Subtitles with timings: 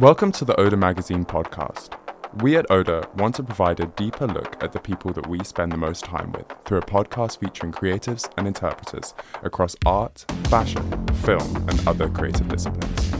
[0.00, 1.92] Welcome to the ODDA Magazine podcast.
[2.42, 5.72] We at ODDA want to provide a deeper look at the people that we spend
[5.72, 11.54] the most time with through a podcast featuring creatives and interpreters across art, fashion, film,
[11.68, 13.12] and other creative disciplines.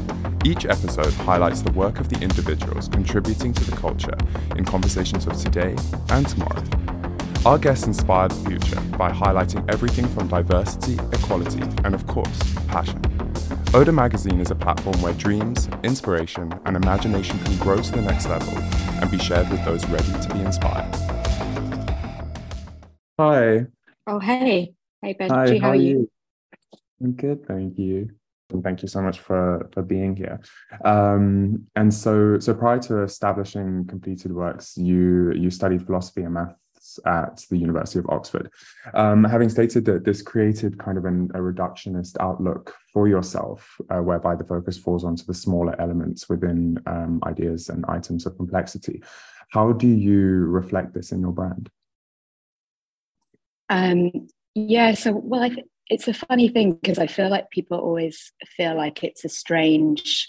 [0.43, 4.16] Each episode highlights the work of the individuals contributing to the culture
[4.56, 5.76] in conversations of today
[6.08, 6.64] and tomorrow.
[7.44, 12.38] Our guests inspire the future by highlighting everything from diversity, equality, and of course,
[12.68, 13.02] passion.
[13.73, 18.29] ODDA Magazine is a platform where dreams, inspiration, and imagination can grow to the next
[18.29, 20.93] level and be shared with those ready to be inspired.
[23.17, 23.67] Hi.
[24.08, 24.75] Oh, hey.
[25.00, 25.30] Hey, Benji.
[25.30, 26.11] Hi, how, are you?
[27.00, 28.11] I'm good, thank you.
[28.53, 30.41] And thank you so much for for being here.
[30.85, 36.56] Um, and so, so prior to establishing Completedworks, you you studied philosophy and math
[37.06, 38.50] at the University of Oxford.
[38.94, 43.98] Um, having stated that this created kind of an, a reductionist outlook for yourself, uh,
[43.98, 49.03] whereby the focus falls onto the smaller elements within um, ideas and items of complexity,
[49.50, 51.70] how do you reflect this in your brand?
[53.68, 57.78] Um, yeah, so, well, I think it's a funny thing because I feel like people
[57.78, 60.28] always feel like it's a strange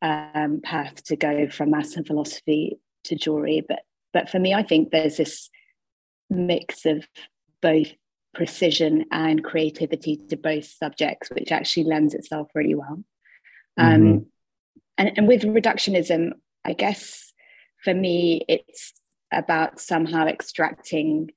[0.00, 3.80] um, path to go from maths and philosophy to jewelry, but
[4.12, 5.48] but for me, I think there's this
[6.32, 7.06] mix of
[7.60, 7.92] both
[8.34, 13.04] precision and creativity to both subjects, which actually lends itself really well.
[13.76, 14.08] Um, mm-hmm.
[14.08, 14.26] Um,
[14.98, 16.32] and, and with reductionism,
[16.64, 17.32] I guess
[17.82, 18.92] for me, it's
[19.32, 21.30] about somehow extracting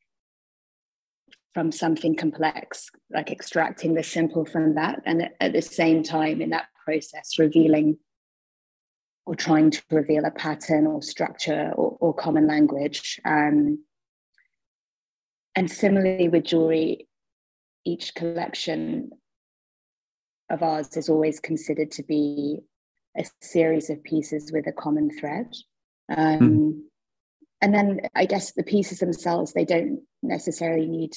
[1.54, 6.50] from something complex, like extracting the simple from that, and at the same time, in
[6.50, 7.98] that process, revealing
[9.26, 13.20] or trying to reveal a pattern or structure or, or common language.
[13.26, 13.80] Um,
[15.56, 17.08] and similarly with jewelry,
[17.86, 19.12] each collection
[20.50, 22.60] of ours is always considered to be
[23.18, 25.54] a series of pieces with a common thread.
[26.16, 26.80] Um, mm.
[27.62, 31.14] And then I guess the pieces themselves, they don't necessarily need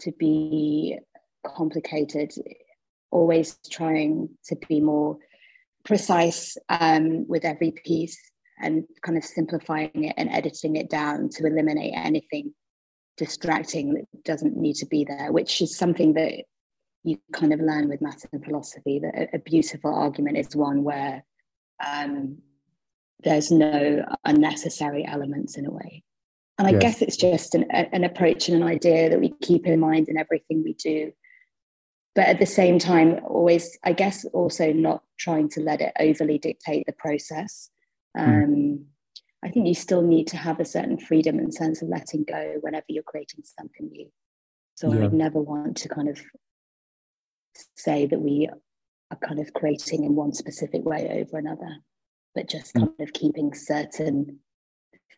[0.00, 0.98] to be
[1.46, 2.32] complicated,
[3.10, 5.18] always trying to be more
[5.84, 8.18] precise um, with every piece
[8.60, 12.54] and kind of simplifying it and editing it down to eliminate anything
[13.16, 16.44] distracting that doesn't need to be there, which is something that
[17.04, 19.00] you kind of learn with maths and philosophy.
[19.00, 21.24] That a, beautiful argument is one where
[21.84, 22.38] um,
[23.24, 26.04] there's no unnecessary elements in a way.
[26.58, 26.82] And I yes.
[26.82, 30.18] guess it's just an, an approach and an idea that we keep in mind in
[30.18, 31.12] everything we do.
[32.14, 36.38] But at the same time, always, I guess, also not trying to let it overly
[36.38, 37.70] dictate the process.
[38.16, 38.22] Hmm.
[38.22, 38.84] Um, mm.
[39.44, 42.56] I think you still need to have a certain freedom and sense of letting go
[42.60, 44.08] whenever you're creating something new.
[44.76, 45.04] So yeah.
[45.04, 46.20] I never want to kind of
[47.76, 48.48] say that we
[49.10, 51.78] are kind of creating in one specific way over another,
[52.34, 52.80] but just mm.
[52.80, 54.38] kind of keeping certain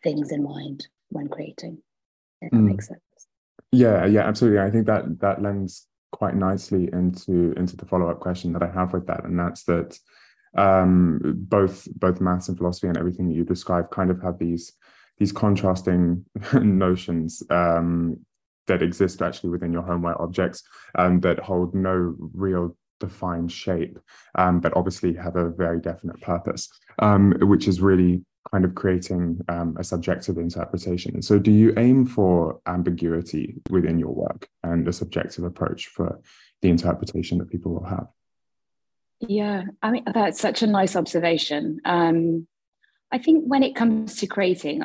[0.03, 1.81] things in mind when creating.
[2.41, 2.69] If that mm.
[2.69, 2.99] makes sense.
[3.71, 4.59] Yeah, yeah, absolutely.
[4.59, 8.71] I think that that lends quite nicely into into the follow up question that I
[8.71, 9.97] have with that, and that's that
[10.55, 14.73] um, both both maths and philosophy and everything that you describe kind of have these
[15.17, 18.17] these contrasting notions um,
[18.67, 20.63] that exist actually within your homeware objects
[20.95, 23.99] um, that hold no real defined shape,
[24.35, 29.39] um, but obviously have a very definite purpose, um, which is really kind of creating
[29.49, 31.13] um, a subjective interpretation.
[31.13, 36.19] And so, do you aim for ambiguity within your work and a subjective approach for
[36.61, 38.07] the interpretation that people will have?
[39.27, 41.79] Yeah, I mean, that's such a nice observation.
[41.85, 42.47] Um,
[43.11, 44.83] I think when it comes to creating,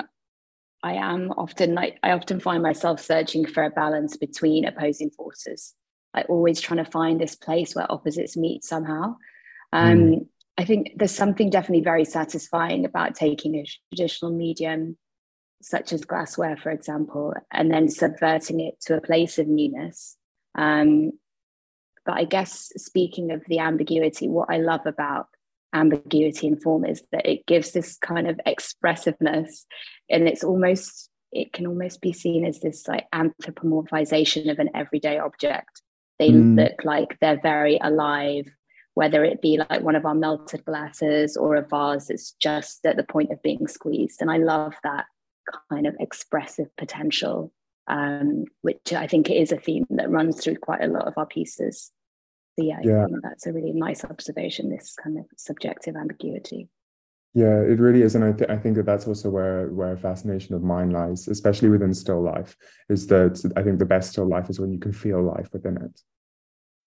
[0.83, 5.75] I am often like, I often find myself searching for a balance between opposing forces.
[6.15, 9.17] Like always trying to find this place where opposites meet somehow.
[9.73, 10.27] Um, mm.
[10.59, 14.97] I think there's something definitely very satisfying about taking a traditional medium,
[15.63, 20.17] such as glassware, for example, and then subverting it to a place of newness.
[20.57, 21.13] Um,
[22.05, 25.27] but I guess speaking of the ambiguity, what I love about
[25.73, 29.67] ambiguity in form is that it gives this kind of expressiveness
[30.09, 35.19] and it's almost it can almost be seen as this like anthropomorphization of an everyday
[35.19, 35.83] object.
[36.19, 36.57] They mm.
[36.57, 38.47] look like they're very alive
[38.95, 42.97] whether it be like one of our melted glasses or a vase that's just at
[42.97, 44.21] the point of being squeezed.
[44.21, 45.07] And i love that
[45.71, 47.53] kind of expressive potential
[47.91, 51.27] um, which i think is a theme that runs through quite a lot of our
[51.27, 51.93] pieces
[52.59, 53.03] so yeah, yeah.
[53.03, 54.71] I think that's a really nice observation.
[54.71, 56.69] This kind of subjective ambiguity.
[57.33, 59.97] Yeah, it really is, and I, th- I think that that's also where where a
[59.97, 62.57] fascination of mine lies, especially within still life.
[62.89, 65.77] Is that I think the best still life is when you can feel life within
[65.77, 66.01] it.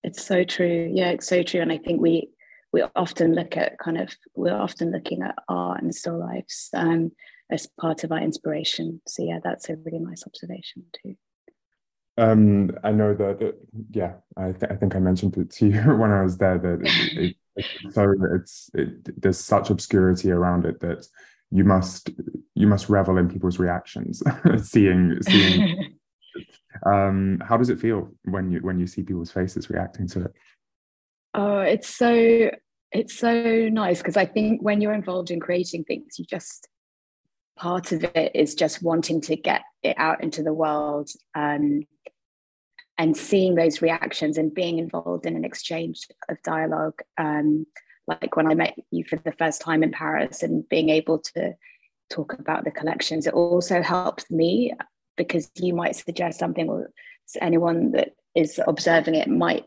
[0.03, 0.91] It's so true.
[0.93, 2.29] Yeah, it's so true, and I think we
[2.73, 7.13] we often look at kind of we're often looking at art and still lifes um,
[7.53, 8.99] as part of our inspiration.
[9.07, 11.15] So yeah, that's a really nice observation too.
[12.17, 13.55] Um, I know that, that
[13.91, 16.81] yeah, I, th- I think I mentioned it to you when I was there that
[16.81, 21.07] it, it, so it's it, there's such obscurity around it that
[21.51, 22.09] you must
[22.55, 24.23] you must revel in people's reactions,
[24.63, 25.97] seeing seeing.
[26.85, 30.33] um, how does it feel when you when you see people's faces reacting to it?
[31.35, 32.49] Oh, it's so
[32.91, 36.67] it's so nice because I think when you're involved in creating things, you just
[37.55, 41.83] part of it is just wanting to get it out into the world um,
[42.97, 47.01] and seeing those reactions and being involved in an exchange of dialogue.
[47.17, 47.65] Um,
[48.07, 51.53] like when I met you for the first time in Paris and being able to
[52.09, 54.73] talk about the collections, it also helps me
[55.15, 56.91] because you might suggest something or
[57.41, 59.65] anyone that is observing it might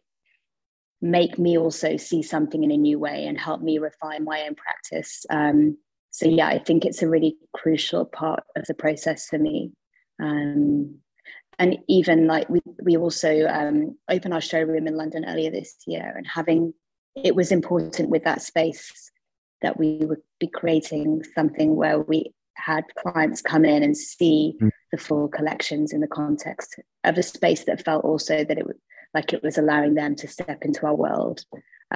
[1.00, 4.54] make me also see something in a new way and help me refine my own
[4.54, 5.24] practice.
[5.30, 5.78] Um,
[6.16, 9.72] so yeah, I think it's a really crucial part of the process for me.
[10.18, 11.00] Um,
[11.58, 16.14] and even like we we also um, opened our showroom in London earlier this year,
[16.16, 16.72] and having
[17.22, 19.10] it was important with that space
[19.60, 24.70] that we would be creating something where we had clients come in and see mm.
[24.92, 28.76] the full collections in the context of a space that felt also that it was
[29.12, 31.44] like it was allowing them to step into our world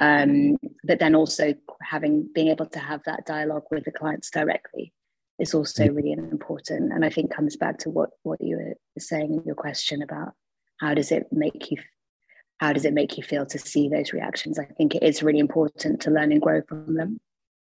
[0.01, 4.91] um, but then also having being able to have that dialogue with the clients directly
[5.39, 6.91] is also really important.
[6.91, 10.33] And i think comes back to what what you were saying in your question about
[10.79, 11.77] how does it make you
[12.59, 14.59] how does it make you feel to see those reactions?
[14.59, 17.19] I think it is really important to learn and grow from them.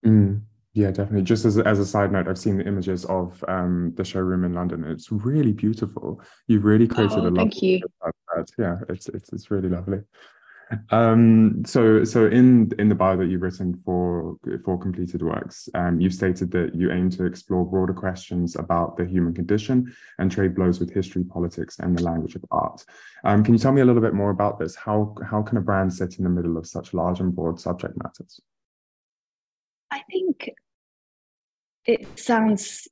[0.04, 0.42] Mm,
[0.74, 1.22] yeah definitely.
[1.22, 4.54] Just as, as a side note i've seen the images of um, the showroom in
[4.54, 6.22] london it's really beautiful.
[6.46, 7.82] You've really created oh, a lot thank you.
[8.58, 10.00] yeah it's, it's it's really lovely
[10.90, 16.14] um, so, so in in the bio that you've written for for Completedworks, um, you've
[16.14, 20.80] stated that you aim to explore broader questions about the human condition and trade blows
[20.80, 22.84] with history, politics, and the language of art.
[23.24, 24.74] Um, can you tell me a little bit more about this?
[24.74, 27.94] How how can a brand sit in the middle of such large and broad subject
[28.02, 28.40] matters?
[29.90, 30.50] I think
[31.86, 32.88] it sounds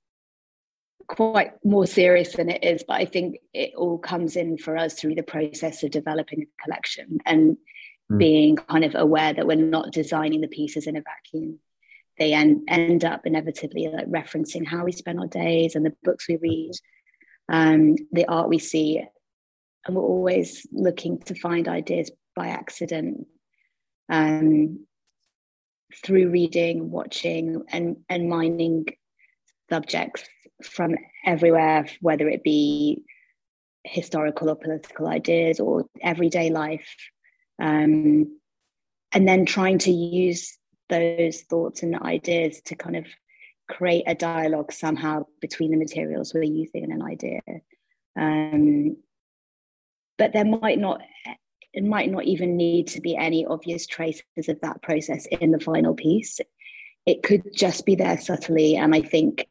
[1.12, 4.94] quite more serious than it is, but I think it all comes in for us
[4.94, 7.58] through the process of developing a collection and
[8.10, 8.18] mm.
[8.18, 11.58] being kind of aware that we're not designing the pieces in a vacuum.
[12.18, 16.28] They end, end up inevitably like referencing how we spend our days and the books
[16.28, 16.72] we read,
[17.50, 19.02] um, the art we see.
[19.84, 23.26] And we're always looking to find ideas by accident
[24.08, 24.86] um,
[26.02, 28.86] through reading, watching, and, and mining
[29.68, 30.24] subjects
[30.64, 30.94] from
[31.24, 33.04] everywhere, whether it be
[33.84, 36.96] historical or political ideas or everyday life.
[37.60, 38.38] Um,
[39.12, 43.06] and then trying to use those thoughts and ideas to kind of
[43.68, 47.40] create a dialogue somehow between the materials we're using and an idea.
[48.18, 48.96] Um,
[50.18, 51.00] but there might not
[51.72, 55.60] it might not even need to be any obvious traces of that process in the
[55.60, 56.38] final piece.
[57.06, 58.76] It could just be there subtly.
[58.76, 59.46] And I think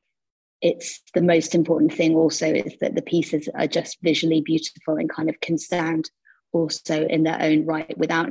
[0.61, 5.09] it's the most important thing also is that the pieces are just visually beautiful and
[5.09, 6.09] kind of can stand
[6.51, 8.29] also in their own right without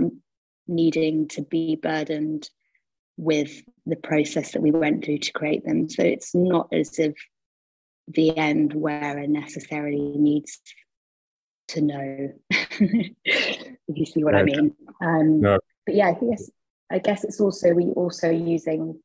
[0.68, 2.48] needing to be burdened
[3.16, 5.88] with the process that we went through to create them.
[5.88, 7.14] So it's not as if
[8.08, 10.60] the end wearer necessarily needs
[11.68, 13.16] to know, if
[13.88, 14.38] you see what no.
[14.38, 14.75] I mean.
[15.02, 15.58] Um, no.
[15.84, 16.50] But yeah, I guess
[16.90, 19.00] I guess it's also we also using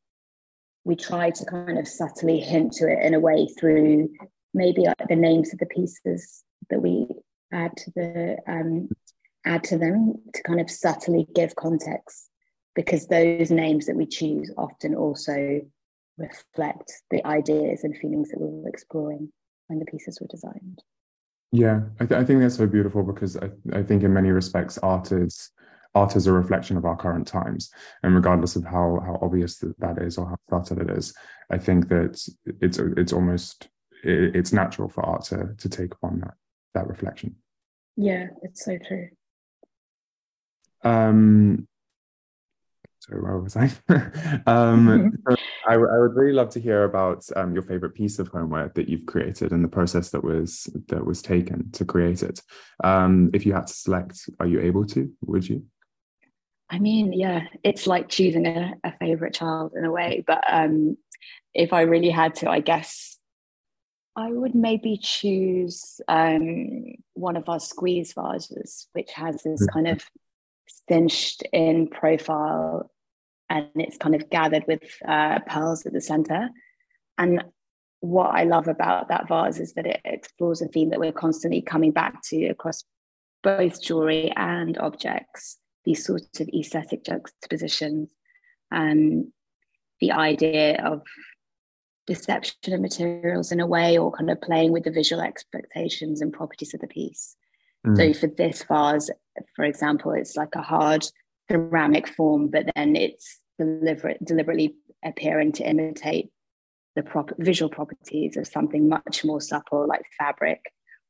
[0.86, 4.08] we try to kind of subtly hint to it in a way through
[4.54, 7.08] maybe like the names of the pieces that we
[7.52, 8.88] add to the um,
[9.46, 12.30] add to them to kind of subtly give context
[12.76, 15.62] because those names that we choose often also
[16.18, 19.32] reflect the ideas and feelings that we were exploring
[19.68, 20.82] when the pieces were designed.
[21.52, 24.78] Yeah i, th- I think that's so beautiful because I, I think in many respects
[24.80, 25.52] art is
[25.96, 27.72] art is a reflection of our current times
[28.04, 31.14] and regardless of how how obvious that, that is or how subtle it is
[31.52, 32.22] i think that
[32.62, 33.70] it's it's almost
[34.04, 36.34] it's natural for art to to take on that
[36.74, 37.36] that reflection
[37.96, 39.10] yeah it's so true
[40.84, 41.68] um
[43.08, 43.70] so where was I?
[44.48, 45.36] um, so
[45.68, 48.90] I, I, would really love to hear about um, your favorite piece of homeware that
[48.90, 52.42] you've created and the process that was that was taken to create it.
[52.84, 55.12] Um, if you had to select, are you able to?
[55.22, 55.66] Would you?
[56.70, 60.24] I mean, yeah, it's like choosing a, a favorite child in a way.
[60.26, 60.98] But um,
[61.54, 63.18] if I really had to, I guess
[64.16, 69.74] I would maybe choose um, one of our squeeze vases, which has this mm-hmm.
[69.74, 70.04] kind of
[70.88, 72.92] cinched in profile
[73.50, 76.50] and it's kind of gathered with uh, pearls at the center.
[77.18, 77.44] And
[78.00, 81.62] what I love about that vase is that it explores a theme that we're constantly
[81.62, 82.84] coming back to across
[83.44, 88.10] both jewelry and objects, these sorts of aesthetic juxtapositions,
[88.72, 89.28] and
[90.02, 91.02] the idea of
[92.08, 96.34] deception of materials in a way, or kind of playing with the visual expectations and
[96.34, 97.36] properties of the piece.
[97.86, 97.98] Mm.
[97.98, 99.10] So for this vase,
[99.56, 101.06] for example, it's like a hard
[101.50, 106.30] ceramic form, but then it's deliberate, deliberately appearing to imitate
[106.96, 110.62] the prop- visual properties of something much more supple like fabric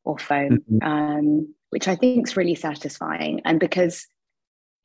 [0.03, 0.88] or foam, mm-hmm.
[0.88, 3.41] um, which I think is really satisfying.
[3.46, 4.08] And because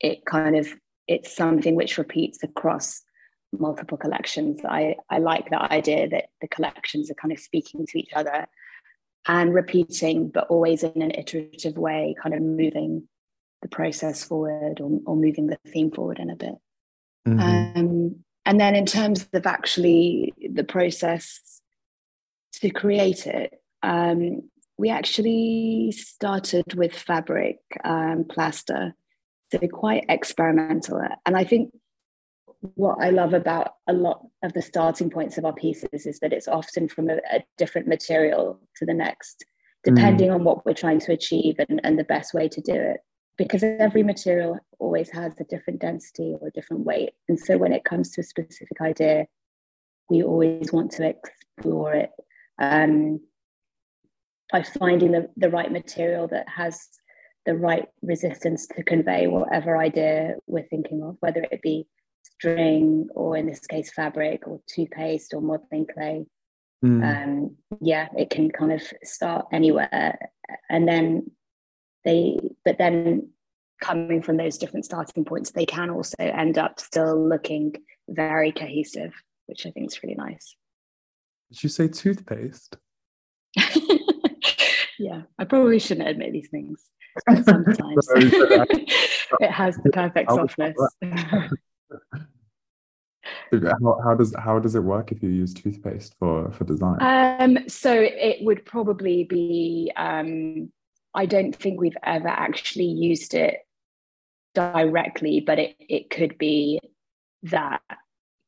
[0.01, 0.67] it kind of
[1.07, 3.01] it's something which repeats across
[3.57, 7.99] multiple collections, I, I like the idea that the collections are kind of speaking to
[7.99, 8.47] each other
[9.27, 13.07] and repeating, but always in an iterative way, kind of moving
[13.61, 16.55] the process forward or, or moving the theme forward in a bit.
[17.27, 17.39] Mm-hmm.
[17.39, 18.15] Um,
[18.45, 21.61] and then in terms of actually the process
[22.53, 28.95] to create it, um, we actually started with fabric um, plaster,
[29.51, 31.01] so quite experimental.
[31.25, 31.73] And I think
[32.75, 36.33] what I love about a lot of the starting points of our pieces is that
[36.33, 39.45] it's often from a, a different material to the next,
[39.83, 40.35] depending mm.
[40.35, 42.97] on what we're trying to achieve and, and the best way to do it
[43.37, 47.11] because every material always has a different density or a different weight.
[47.27, 49.25] And so when it comes to a specific idea,
[50.09, 52.11] we always want to explore it
[52.59, 53.19] um,
[54.51, 56.87] by finding the, the right material that has
[57.45, 61.87] the right resistance to convey whatever idea we're thinking of, whether it be
[62.23, 66.25] string or in this case fabric or toothpaste or modeling clay.
[66.83, 67.23] Mm.
[67.23, 70.17] Um, yeah, it can kind of start anywhere.
[70.69, 71.31] And then
[72.03, 73.29] they but then
[73.81, 77.73] coming from those different starting points they can also end up still looking
[78.09, 79.13] very cohesive
[79.47, 80.55] which i think is really nice
[81.51, 82.77] did you say toothpaste
[84.99, 86.85] yeah i probably shouldn't admit these things
[87.43, 88.09] sometimes.
[89.39, 90.75] It has the perfect softness.
[93.51, 96.97] how, how does how does it work if you use toothpaste for for design?
[97.01, 100.69] Um so it would probably be um
[101.13, 103.59] I don't think we've ever actually used it
[104.53, 106.79] directly, but it, it could be
[107.43, 107.81] that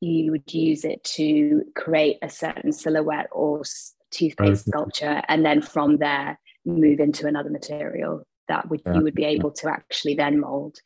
[0.00, 3.62] you would use it to create a certain silhouette or
[4.10, 8.94] toothpaste sculpture, and then from there move into another material that would yeah.
[8.94, 10.78] you would be able to actually then mold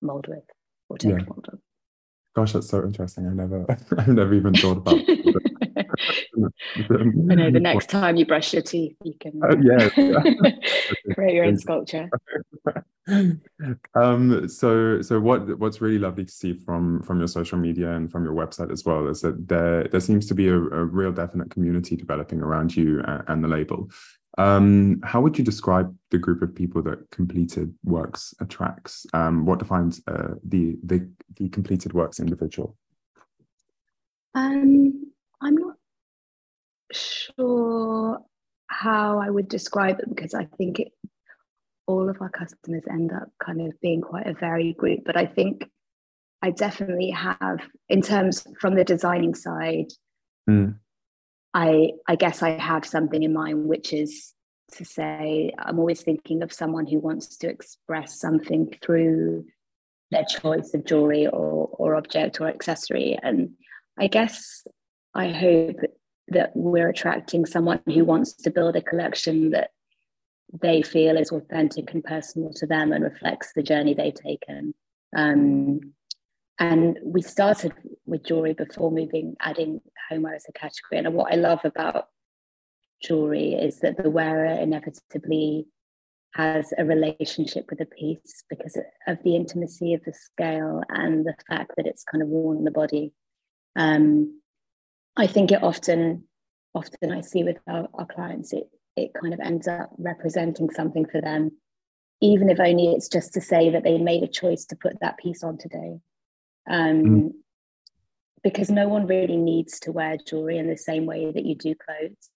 [0.00, 0.44] mold with
[0.88, 1.24] or take yeah.
[1.28, 1.58] mold of.
[2.34, 3.26] Gosh, that's so interesting.
[3.26, 3.66] I've never
[3.98, 4.98] I've never even thought about
[6.34, 9.88] I know the next time you brush your teeth, you can uh, yeah,
[11.14, 12.08] create your own sculpture.
[13.94, 18.10] um, so so what what's really lovely to see from from your social media and
[18.10, 21.12] from your website as well is that there there seems to be a, a real
[21.12, 23.90] definite community developing around you and, and the label.
[24.38, 29.06] Um, how would you describe the group of people that completed works attracts?
[29.12, 32.76] Um, what defines uh, the, the the Completedworks individual?
[34.34, 35.76] Um, I'm not
[36.92, 38.20] sure
[38.68, 40.92] how I would describe it because I think it,
[41.86, 45.00] all of our customers end up kind of being quite a varied group.
[45.04, 45.68] But I think
[46.40, 49.92] I definitely have, in terms from the designing side,
[50.48, 50.74] mm.
[51.54, 54.34] I I guess I have something in mind, which is
[54.72, 59.46] to say I'm always thinking of someone who wants to express something through
[60.10, 63.18] their choice of jewelry or or object or accessory.
[63.22, 63.50] And
[63.98, 64.66] I guess
[65.14, 65.76] I hope
[66.28, 69.70] that we're attracting someone who wants to build a collection that
[70.60, 74.74] they feel is authentic and personal to them and reflects the journey they've taken.
[75.14, 75.94] Um,
[76.58, 77.72] and we started
[78.06, 80.98] with jewelry before moving, adding homeware as a category.
[80.98, 82.06] And what I love about
[83.02, 85.66] jewelry is that the wearer inevitably
[86.34, 91.34] has a relationship with a piece because of the intimacy of the scale and the
[91.48, 93.12] fact that it's kind of worn on the body.
[93.76, 94.40] Um,
[95.16, 96.24] I think it often,
[96.74, 101.06] often I see with our, our clients, it it kind of ends up representing something
[101.06, 101.52] for them,
[102.20, 105.18] even if only it's just to say that they made a choice to put that
[105.18, 105.98] piece on today.
[106.68, 107.30] Um, mm.
[108.42, 111.76] Because no one really needs to wear jewelry in the same way that you do
[111.76, 112.28] clothes,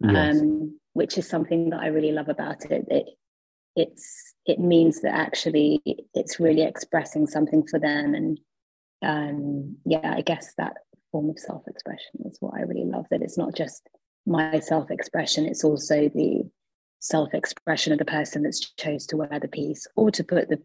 [0.00, 0.40] yes.
[0.40, 2.84] um, which is something that I really love about it.
[2.88, 3.06] it.
[3.76, 5.80] It's it means that actually
[6.14, 8.40] it's really expressing something for them, and
[9.02, 10.78] um, yeah, I guess that
[11.12, 13.06] form of self-expression is what I really love.
[13.10, 13.88] That it's not just
[14.26, 16.42] my self-expression; it's also the
[16.98, 20.60] self-expression of the person that's chose to wear the piece or to put the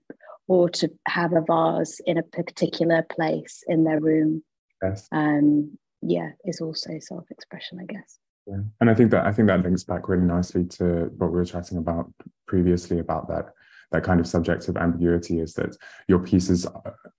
[0.48, 4.44] or to have a vase in a particular place in their room.
[4.82, 5.08] Yes.
[5.12, 8.20] Um, yeah, is also self-expression, I guess.
[8.46, 8.60] Yeah.
[8.80, 11.46] And I think that I think that links back really nicely to what we were
[11.46, 12.12] chatting about
[12.48, 13.54] previously about that
[13.92, 15.76] that kind of subjective ambiguity is that
[16.08, 16.68] your pieces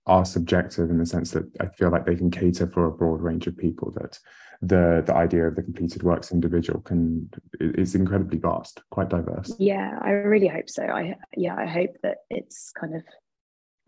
[0.05, 3.21] are subjective in the sense that I feel like they can cater for a broad
[3.21, 4.19] range of people that
[4.61, 10.09] the the idea of the Completedworks individual can is incredibly vast quite diverse yeah i
[10.09, 13.03] really hope so i yeah i hope that it's kind of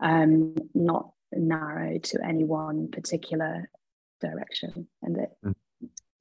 [0.00, 3.68] um not narrow to any one particular
[4.20, 5.54] direction and that mm.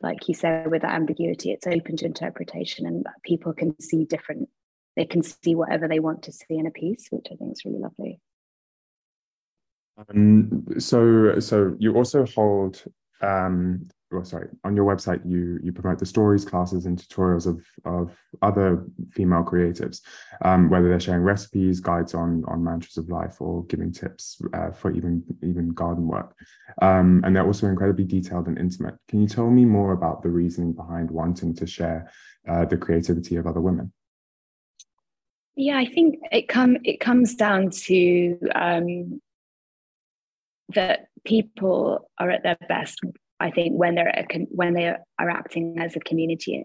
[0.01, 4.49] like you said with that ambiguity it's open to interpretation and people can see different
[4.95, 7.65] they can see whatever they want to see in a piece which i think is
[7.65, 8.19] really lovely
[10.09, 12.83] um, so so you also hold
[13.21, 17.65] um, well, sorry, on your website, you you promote the stories, classes, and tutorials of
[17.85, 20.01] of other female creatives,
[20.43, 24.71] um, whether they're sharing recipes, guides on on mantras of life, or giving tips uh,
[24.71, 26.35] for even even garden work.
[26.81, 28.95] Um, and they're also incredibly detailed and intimate.
[29.07, 32.11] Can you tell me more about the reasoning behind wanting to share
[32.47, 33.93] uh, the creativity of other women?
[35.55, 39.21] Yeah, I think it come it comes down to um,
[40.69, 42.99] that people are at their best
[43.41, 46.63] I think when they're a, when they are acting as a community,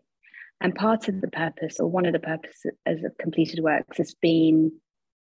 [0.60, 4.72] and part of the purpose or one of the purposes of Completedworks has been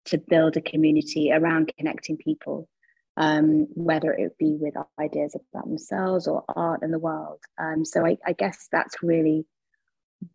[0.07, 2.69] to build a community around connecting people,
[3.17, 7.41] um, whether it be with ideas about themselves or art in the world.
[7.59, 9.45] Um, so I, I, guess that's really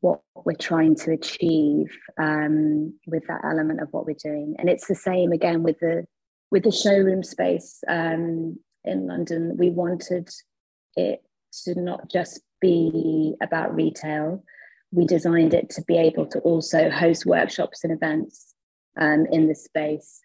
[0.02, 4.88] what we're trying to achieve um, with that element of what we're doing, and it's
[4.88, 6.06] the same again with the
[6.52, 9.58] with the showroom space um, in London.
[9.58, 10.30] We wanted
[10.96, 11.24] it
[11.64, 14.44] to not just be about retail.
[14.92, 18.56] We designed it to be able to also host workshops and events
[18.98, 20.22] um, in the space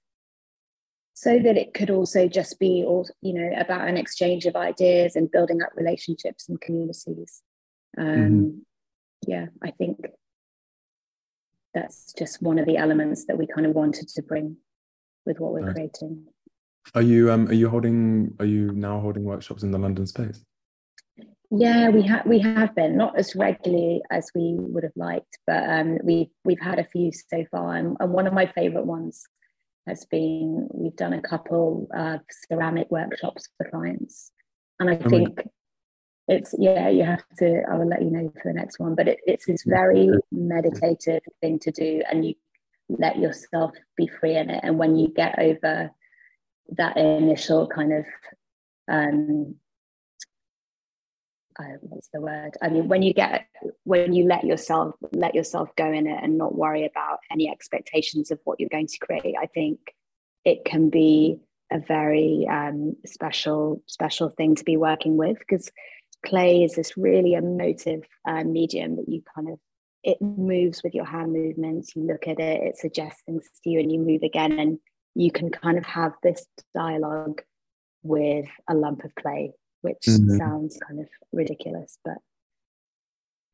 [1.20, 5.16] so that it could also just be all you know about an exchange of ideas
[5.16, 7.42] and building up relationships and communities
[7.98, 8.48] um, mm-hmm.
[9.26, 9.98] Yeah i think
[11.74, 14.56] that's just one of the elements that we kind of wanted to bring
[15.26, 15.74] with what we're right.
[15.74, 16.24] creating
[16.94, 20.44] are you um are you holding are you now holding workshops in the london space
[21.52, 25.68] yeah, we have we have been not as regularly as we would have liked, but
[25.68, 29.24] um, we we've had a few so far, and, and one of my favourite ones
[29.88, 34.30] has been we've done a couple of ceramic workshops for clients,
[34.78, 35.40] and I oh think
[36.30, 39.08] it's yeah you have to I will let you know for the next one, but
[39.08, 42.34] it, it's this very meditative thing to do, and you
[42.88, 45.90] let yourself be free in it, and when you get over
[46.76, 48.04] that initial kind of
[48.88, 49.56] um,
[51.58, 52.52] uh, what's the word?
[52.62, 53.46] I mean when you get
[53.82, 58.30] when you let yourself let yourself go in it and not worry about any expectations
[58.30, 59.78] of what you're going to create i think
[60.44, 61.38] it can be
[61.72, 65.70] a very um, special special thing to be working with because
[66.24, 69.58] clay is this really emotive uh, medium that you kind of
[70.02, 73.80] it moves with your hand movements you look at it it suggests things to you
[73.80, 74.78] and you move again and
[75.14, 77.42] you can kind of have this dialogue
[78.02, 79.52] with a lump of clay
[79.82, 80.36] which mm-hmm.
[80.36, 82.18] sounds kind of ridiculous, but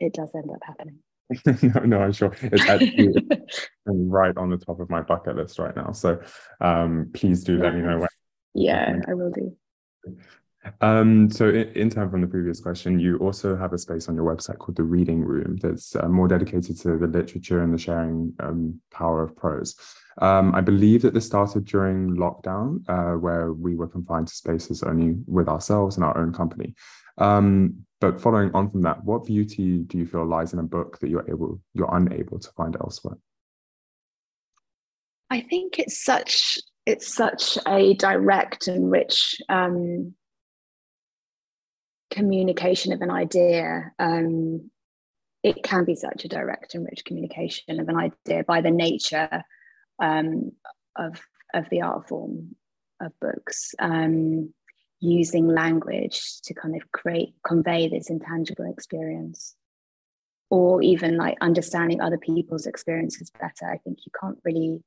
[0.00, 0.98] it does end up happening.
[1.74, 3.14] no, no, I'm sure it's actually
[3.87, 5.92] right on the top of my bucket list right now.
[5.92, 6.20] So
[6.61, 8.09] um, please do let me know when.
[8.55, 9.57] Yeah, I will do.
[10.81, 14.14] Um, so in, in turn from the previous question, you also have a space on
[14.14, 17.79] your website called the Reading Room that's uh, more dedicated to the literature and the
[17.79, 19.76] sharing um, power of prose.
[20.18, 24.83] Um, I believe that this started during lockdown, uh, where we were confined to spaces
[24.83, 26.74] only with ourselves and our own company.
[27.18, 30.98] Um, but following on from that, what beauty do you feel lies in a book
[31.00, 33.16] that you're able, you're unable to find elsewhere?
[35.31, 40.14] I think it's such it's such a direct and rich um,
[42.11, 43.92] communication of an idea.
[43.99, 44.71] Um,
[45.42, 49.42] it can be such a direct and rich communication of an idea by the nature
[50.03, 50.53] um,
[50.97, 51.21] of
[51.55, 52.57] of the art form
[53.01, 54.53] of books, um,
[55.01, 59.55] using language to kind of create convey this intangible experience,
[60.51, 63.71] or even like understanding other people's experiences better.
[63.71, 64.83] I think you can't really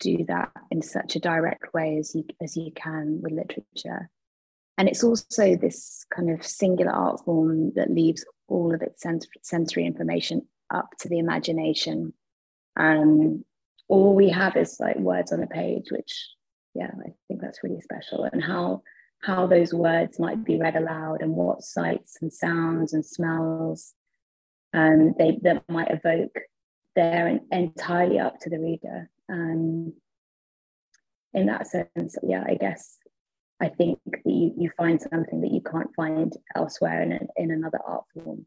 [0.00, 4.10] do that in such a direct way as you as you can with literature.
[4.78, 9.04] And it's also this kind of singular art form that leaves all of its
[9.42, 12.14] sensory information up to the imagination.
[12.76, 13.44] Um,
[13.88, 16.30] all we have is like words on a page, which,
[16.74, 18.24] yeah, I think that's really special.
[18.24, 18.82] And how
[19.20, 23.94] how those words might be read aloud and what sights and sounds and smells
[24.72, 26.38] um, they that might evoke,
[26.94, 29.10] they're entirely up to the reader.
[29.28, 29.94] Um,
[31.34, 32.98] in that sense, yeah, I guess
[33.60, 37.50] I think that you, you find something that you can't find elsewhere in, a, in
[37.50, 38.46] another art form.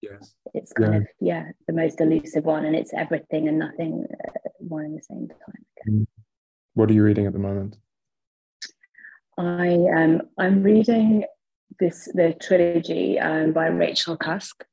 [0.00, 0.34] Yes.
[0.52, 0.98] It's kind yeah.
[0.98, 5.02] of, yeah, the most elusive one, and it's everything and nothing uh, one in the
[5.02, 5.66] same time.
[5.88, 6.06] Mm.
[6.74, 7.76] What are you reading at the moment?
[9.38, 11.24] I um I'm reading
[11.78, 14.64] this the trilogy um, by Rachel Cusk,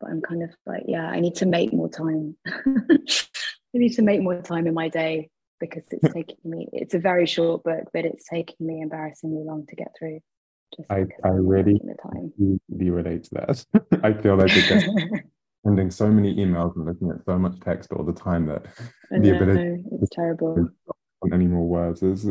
[0.00, 2.36] but I'm kind of like yeah I need to make more time.
[2.46, 6.68] I need to make more time in my day because it's taking me.
[6.72, 10.20] It's a very short book, but it's taking me embarrassingly long to get through.
[10.88, 12.32] I I really the time.
[12.68, 13.64] really relate to that.
[14.04, 14.50] I feel like
[15.64, 18.66] sending so many emails and looking at so much text all the time that
[19.12, 20.70] I the know, ability it's terrible
[21.32, 22.24] any more words is,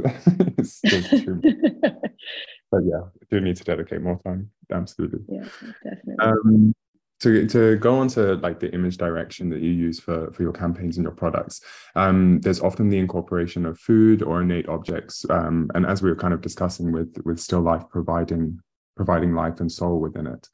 [0.57, 1.39] is, true.
[1.43, 4.49] but yeah, I do need to dedicate more time.
[4.71, 5.19] Absolutely.
[5.27, 5.45] Yeah,
[5.83, 6.15] definitely.
[6.19, 6.75] Um,
[7.19, 10.53] to, to go on to like the image direction that you use for, for your
[10.53, 11.61] campaigns and your products,
[11.95, 15.25] um, there's often the incorporation of food or innate objects.
[15.29, 18.59] Um, and as we were kind of discussing with with still life providing
[18.95, 20.47] providing life and soul within it.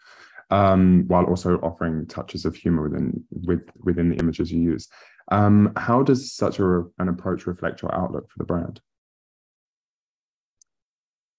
[0.51, 4.87] Um, while also offering touches of humor within with within the images you use.
[5.31, 8.79] Um, how does such a, an approach reflect your outlook for the brand?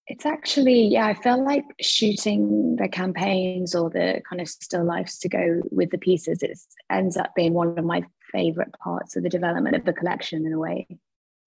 [0.09, 5.19] It's actually, yeah, I felt like shooting the campaigns or the kind of still lifes
[5.19, 6.42] to go with the pieces.
[6.42, 6.57] It
[6.88, 10.53] ends up being one of my favorite parts of the development of the collection in
[10.53, 10.87] a way,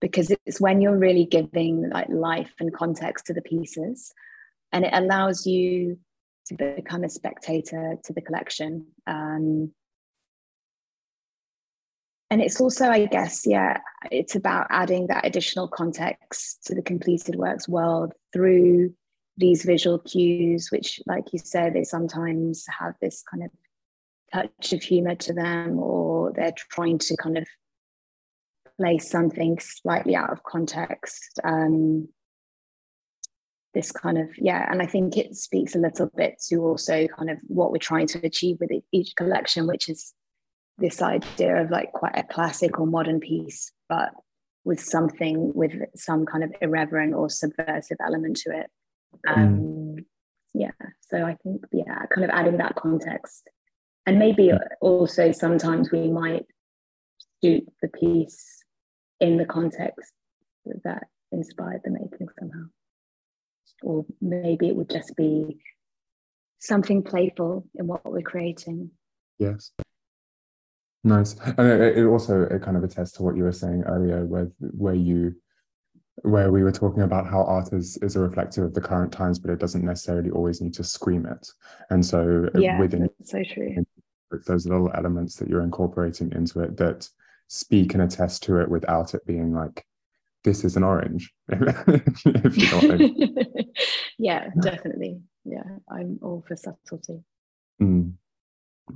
[0.02, 4.14] because it's when you're really giving like life and context to the pieces,
[4.74, 5.98] and it allows you
[6.48, 8.88] to become a spectator to the collection.
[9.08, 9.72] Um,
[12.30, 13.78] and it's also i guess yeah
[14.12, 18.94] it's about adding that additional context to the Completedworks world through
[19.38, 23.52] these visual cues which like you said they sometimes have this kind of
[24.34, 27.48] touch of humor to them or they're trying to kind of
[28.78, 32.08] place something slightly out of context um,
[33.74, 37.30] this kind of yeah and i think it speaks a little bit to also kind
[37.30, 40.14] of what we're trying to achieve with each collection which is
[40.80, 44.12] this idea of like quite a classic or modern piece, but
[44.64, 48.68] with something with some kind of irreverent or subversive element to it.
[49.28, 49.38] Mm.
[49.38, 50.06] Um, mm.
[50.54, 53.50] Yeah, so I think yeah, kind of adding that context,
[54.06, 56.46] and maybe also sometimes we might
[57.44, 58.64] shoot the piece
[59.20, 60.12] in the context
[60.84, 62.66] that inspired the making somehow,
[63.84, 65.60] or maybe it would just be
[66.60, 68.92] something playful in what we're creating.
[69.38, 69.72] Yes.
[71.04, 74.52] Nice, and it, also it kind of attests to what you were saying earlier, where
[74.60, 75.34] where you
[76.24, 79.40] where we were talking about how art is is a reflective of the current times,
[79.40, 81.48] but it doesn't necessarily always need to scream it.
[81.90, 83.86] And so yeah, within so true.
[84.46, 87.10] Those little elements that you're incorporating into it that
[87.48, 89.86] speak and attest to it without it being like
[90.44, 91.34] this is an orange.
[91.50, 93.28] if you know I mean.
[94.18, 95.22] yeah, definitely.
[95.46, 97.24] Yeah, I'm all for subtlety.
[97.82, 98.14] Mm.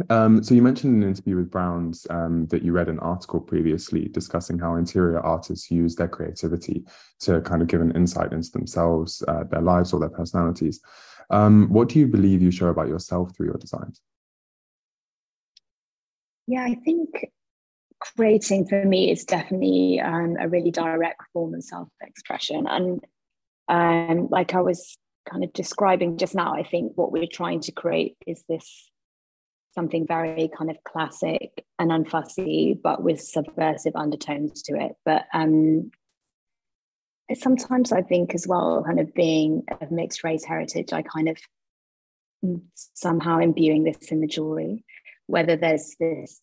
[0.09, 3.39] Um, so you mentioned in an interview with Browns um, that you read an article
[3.39, 6.83] previously discussing how interior artists use their creativity
[7.21, 10.81] to kind of give an insight into themselves, uh, their lives, or their personalities.
[11.29, 14.01] Um, what do you believe you show about yourself through your designs?
[16.47, 17.27] Yeah, I think
[17.99, 22.99] creating for me is definitely um, a really direct form of self-expression, and
[23.69, 24.97] um, like I was
[25.29, 28.91] kind of describing just now, I think what we're trying to create is this
[29.73, 34.93] something very kind of classic and unfussy, but with subversive undertones to it.
[35.03, 35.91] But um,
[37.33, 41.37] sometimes I think as well, kind of being of mixed race heritage, I kind of
[42.93, 44.83] somehow imbuing this in the jewelry,
[45.27, 46.41] whether there's this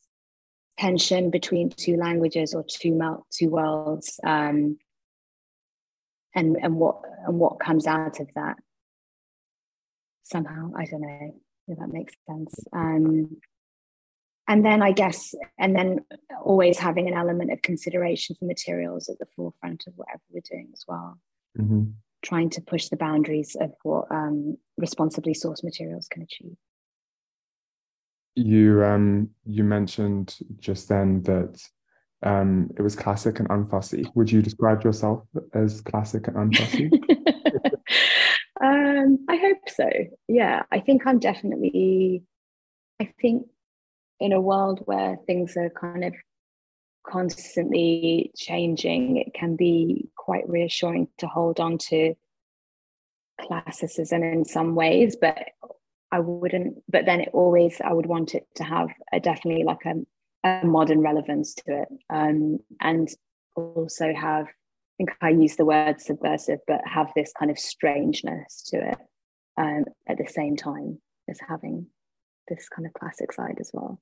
[0.78, 4.78] tension between two languages or two melt two worlds, um,
[6.34, 8.56] and and what and what comes out of that
[10.24, 10.70] somehow.
[10.76, 11.34] I don't know
[11.70, 12.54] if that makes sense.
[12.72, 13.36] Um,
[14.48, 16.00] and then I guess, and then
[16.42, 20.70] always having an element of consideration for materials at the forefront of whatever we're doing
[20.72, 21.18] as well.
[21.56, 21.90] Mm-hmm.
[22.22, 26.56] Trying to push the boundaries of what um, responsibly sourced materials can achieve.
[28.34, 31.62] You um, you mentioned just then that
[32.22, 34.04] um, it was classic and unfussy.
[34.14, 36.90] Would you describe yourself as classic and unfussy?
[38.62, 39.88] Um, I hope so.
[40.28, 42.22] Yeah, I think I'm definitely.
[43.00, 43.46] I think
[44.18, 46.14] in a world where things are kind of
[47.06, 52.14] constantly changing, it can be quite reassuring to hold on to
[53.40, 55.38] classicism in some ways, but
[56.12, 56.82] I wouldn't.
[56.90, 59.94] But then it always, I would want it to have a definitely like a,
[60.46, 63.08] a modern relevance to it, um, and
[63.56, 64.48] also have
[65.00, 68.98] think I use the word subversive, but have this kind of strangeness to it
[69.56, 71.86] um, at the same time as having
[72.48, 73.98] this kind of classic side as well.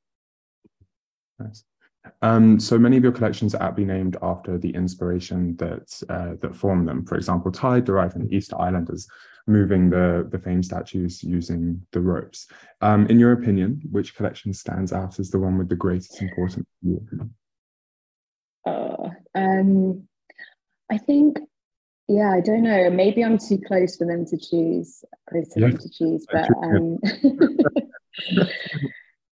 [1.38, 1.64] Nice.
[2.22, 6.56] Um, so many of your collections are aptly named after the inspiration that uh, that
[6.56, 7.04] formed them.
[7.04, 9.06] For example, Tide derived from the Easter Islanders
[9.46, 12.48] moving the the famed statues using the ropes.
[12.80, 16.66] Um, in your opinion, which collection stands out as the one with the greatest importance?
[18.66, 20.08] Uh, um,
[20.90, 21.38] I think,
[22.08, 22.90] yeah, I don't know.
[22.90, 25.70] Maybe I'm too close for them to choose, close to yes.
[25.70, 26.48] them to choose, but.
[26.62, 26.98] Um,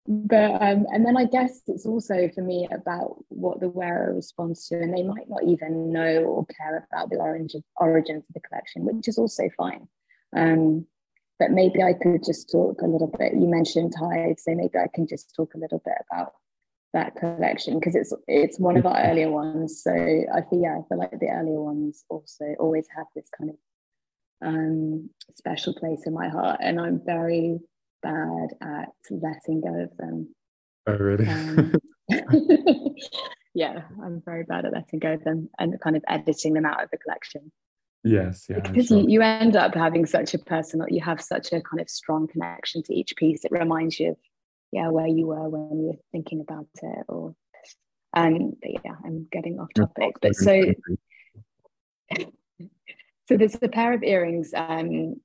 [0.09, 4.69] but um, and then I guess it's also for me about what the wearer responds
[4.69, 8.41] to, and they might not even know or care about the origin origins of the
[8.41, 9.89] collection, which is also fine.
[10.37, 10.87] Um,
[11.39, 13.35] but maybe I could just talk a little bit.
[13.35, 16.33] You mentioned Tide, so maybe I can just talk a little bit about
[16.93, 19.83] that collection because it's it's one of our earlier ones.
[19.83, 23.51] So I feel yeah, I feel like the earlier ones also always have this kind
[23.51, 23.57] of
[24.47, 27.59] um, special place in my heart, and I'm very
[28.03, 30.35] bad at letting go of them.
[30.87, 31.27] Oh, really?
[31.27, 31.75] Um,
[33.55, 36.83] yeah, I'm very bad at letting go of them and kind of editing them out
[36.83, 37.51] of the collection.
[38.05, 38.61] Yes, yeah.
[38.61, 38.99] Because sure.
[38.99, 42.29] you, you end up having such a personal, you have such a kind of strong
[42.29, 43.45] connection to each piece.
[43.45, 44.17] It reminds you of,
[44.77, 47.05] yeah, where you were when you were thinking about it.
[47.09, 47.35] Or,
[48.13, 50.17] um, but yeah, I'm getting off topic.
[50.21, 50.63] But so,
[52.21, 55.17] so there's a pair of earrings um,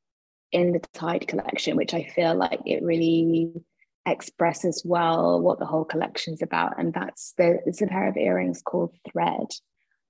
[0.54, 3.52] in the Tide collection, which I feel like it really
[4.06, 6.80] expresses well what the whole collection's about.
[6.80, 9.48] And that's the, it's a pair of earrings called Thread.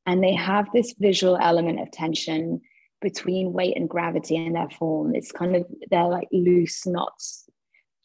[0.05, 2.61] And they have this visual element of tension
[3.01, 5.15] between weight and gravity in their form.
[5.15, 7.49] It's kind of, they're like loose knots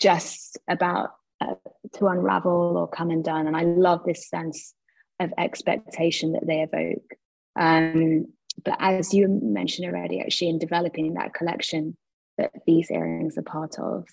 [0.00, 1.54] just about uh,
[1.94, 3.46] to unravel or come undone.
[3.46, 4.74] And I love this sense
[5.20, 7.14] of expectation that they evoke.
[7.58, 8.26] Um,
[8.64, 11.96] but as you mentioned already, actually, in developing that collection,
[12.38, 14.06] that these earrings are part of.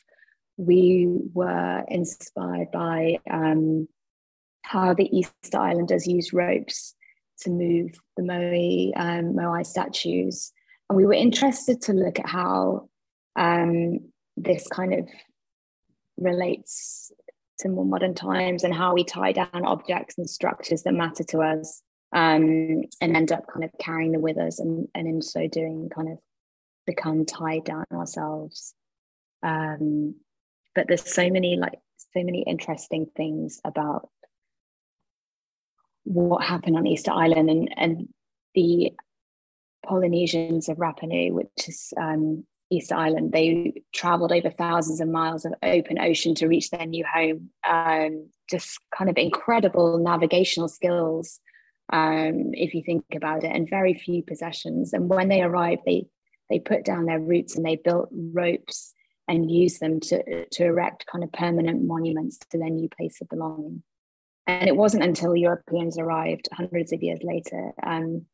[0.58, 3.88] We were inspired by um,
[4.64, 6.96] how the Easter Islanders used ropes
[7.40, 10.52] to move the Moai, um, Moai statues.
[10.90, 12.90] And we were interested to look at how
[13.36, 14.00] um,
[14.38, 15.08] this kind of
[16.18, 17.12] relates
[17.60, 21.40] to more modern times and how we tie down objects and structures that matter to
[21.40, 21.82] us
[22.14, 25.90] um, and end up kind of carrying them with us and, and in so doing
[25.94, 26.18] kind of
[26.86, 28.74] become tied down ourselves.
[29.42, 30.16] Um,
[30.76, 34.10] but there's so many like so many interesting things about
[36.04, 38.10] what happened on Easter Island and and
[38.56, 38.94] the
[39.86, 45.46] Polynesians of Rapa Nui, which is um, Easter Island, they traveled over thousands of miles
[45.46, 47.50] of open ocean to reach their new home.
[47.68, 51.40] Um, just kind of incredible navigational skills,
[51.92, 54.94] um, if you think about it, and very few possessions.
[54.94, 56.08] And when they arrived, they
[56.50, 58.94] they put down their roots and they built ropes
[59.28, 63.30] and used them to, to erect kind of permanent monuments to their new place of
[63.30, 63.82] belonging.
[64.46, 68.26] And it wasn't until Europeans arrived hundreds of years later um,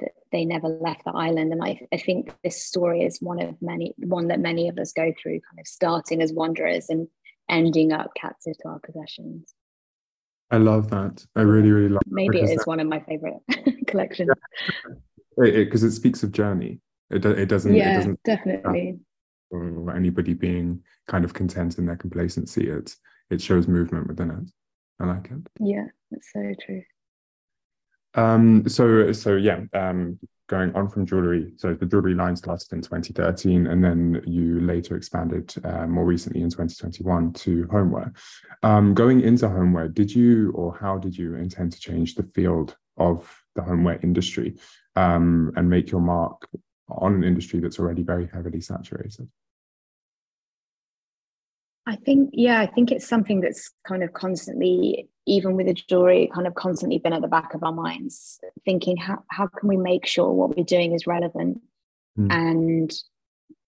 [0.00, 1.52] that they never left the island.
[1.52, 4.92] And I, I think this story is one of many, one that many of us
[4.92, 7.08] go through, kind of starting as wanderers and
[7.48, 9.54] ending up captive to our possessions.
[10.50, 11.24] I love that.
[11.36, 12.02] I really, really love.
[12.06, 13.36] Maybe it is that, one of my favorite
[13.86, 14.30] collections.
[15.36, 16.80] Because it, it, it, speaks of journey.
[17.10, 17.74] It, do, it doesn't.
[17.74, 18.98] Yeah, it doesn't definitely.
[19.50, 22.70] Or anybody being kind of content in their complacency.
[22.70, 22.94] It
[23.30, 24.50] it shows movement within it.
[25.00, 25.46] I like it.
[25.60, 26.82] Yeah, that's so true.
[28.18, 28.68] Um.
[28.68, 29.60] So so yeah.
[29.72, 30.18] Um.
[30.48, 34.96] Going on from jewelry, so the jewelry line started in 2013, and then you later
[34.96, 38.14] expanded uh, more recently in 2021 to homeware.
[38.62, 42.78] Um, going into homeware, did you or how did you intend to change the field
[42.96, 44.56] of the homeware industry
[44.96, 46.48] um, and make your mark
[46.88, 49.28] on an industry that's already very heavily saturated?
[51.88, 56.30] I think, yeah, I think it's something that's kind of constantly, even with the jewelry,
[56.34, 59.78] kind of constantly been at the back of our minds, thinking how, how can we
[59.78, 61.62] make sure what we're doing is relevant
[62.18, 62.30] mm.
[62.30, 62.92] and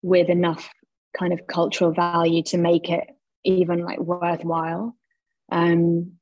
[0.02, 0.68] with enough
[1.16, 3.04] kind of cultural value to make it
[3.44, 4.96] even like worthwhile.
[5.52, 6.14] Um,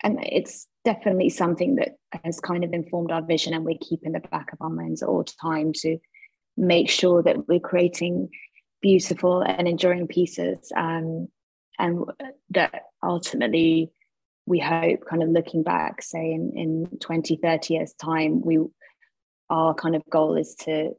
[0.00, 4.12] and it's definitely something that has kind of informed our vision and we keep in
[4.12, 5.98] the back of our minds at all time to
[6.56, 8.28] make sure that we're creating
[8.84, 11.26] beautiful and enduring pieces um,
[11.78, 12.04] and
[12.50, 13.90] that ultimately
[14.44, 18.58] we hope kind of looking back say in, in 20 30 years time we
[19.48, 20.90] our kind of goal is to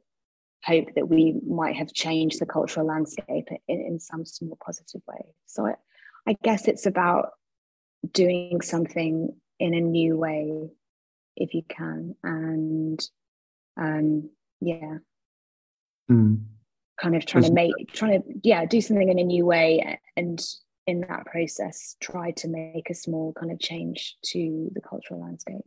[0.64, 5.24] hope that we might have changed the cultural landscape in, in some small positive way
[5.46, 5.74] so I,
[6.26, 7.34] I guess it's about
[8.10, 10.70] doing something in a new way
[11.36, 13.00] if you can and
[13.76, 14.28] um
[14.60, 14.98] yeah
[16.10, 16.40] mm.
[17.00, 20.44] Kind of trying to make trying to yeah do something in a new way and
[20.86, 25.64] in that process try to make a small kind of change to the cultural landscape.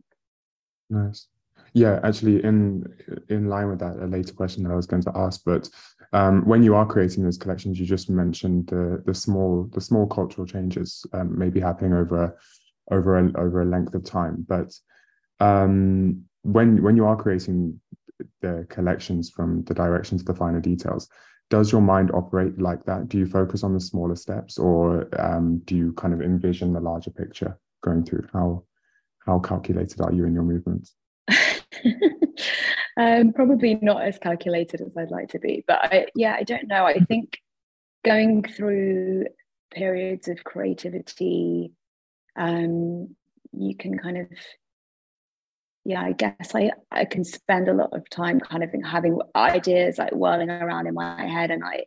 [0.88, 1.26] Nice.
[1.74, 2.84] Yeah actually in
[3.28, 5.68] in line with that a later question that i was going to ask but
[6.12, 10.06] um, when you are creating those collections you just mentioned the the small the small
[10.06, 12.36] cultural changes um, maybe happening over
[12.90, 14.74] over a, over a length of time but
[15.38, 17.80] um, when when you are creating
[18.40, 21.08] the collections from the direction to the finer details.
[21.48, 23.08] Does your mind operate like that?
[23.08, 26.80] Do you focus on the smaller steps or um, do you kind of envision the
[26.80, 28.28] larger picture going through?
[28.32, 28.64] How
[29.26, 30.94] how calculated are you in your movements?
[33.00, 36.68] Um, probably not as calculated as I'd like to be, but I, yeah, I don't
[36.68, 36.84] know.
[36.84, 37.38] I think
[38.04, 39.24] going through
[39.72, 41.72] periods of creativity,
[42.36, 43.16] um,
[43.52, 44.26] you can kind of,
[45.84, 49.98] yeah, I guess I, I can spend a lot of time kind of having ideas
[49.98, 51.84] like whirling around in my head, and I,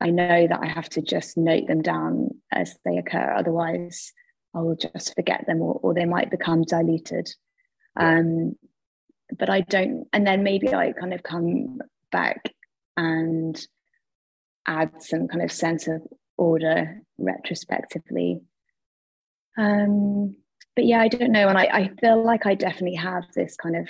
[0.00, 3.34] I know that I have to just note them down as they occur.
[3.36, 4.12] Otherwise,
[4.54, 7.28] I will just forget them, or, or they might become diluted.
[7.96, 8.54] Um,
[9.36, 11.78] but I don't, and then maybe I kind of come
[12.12, 12.54] back
[12.96, 13.60] and
[14.66, 16.02] add some kind of sense of
[16.36, 18.40] order retrospectively.
[19.56, 20.36] Um,
[20.76, 23.76] but yeah, I don't know, and I, I feel like I definitely have this kind
[23.76, 23.88] of,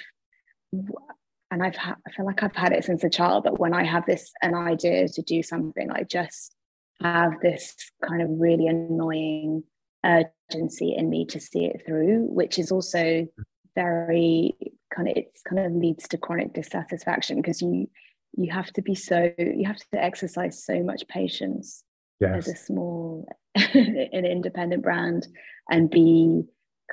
[1.51, 3.45] and I've ha- I feel like I've had it since a child.
[3.45, 6.55] But when I have this an idea to do something, I just
[7.03, 7.75] have this
[8.07, 9.65] kind of really annoying
[10.05, 13.27] urgency in me to see it through, which is also
[13.75, 14.55] very
[14.95, 17.89] kind of it's kind of leads to chronic dissatisfaction because you
[18.37, 21.83] you have to be so you have to exercise so much patience
[22.21, 22.47] yes.
[22.47, 25.27] as a small an independent brand
[25.71, 26.43] and be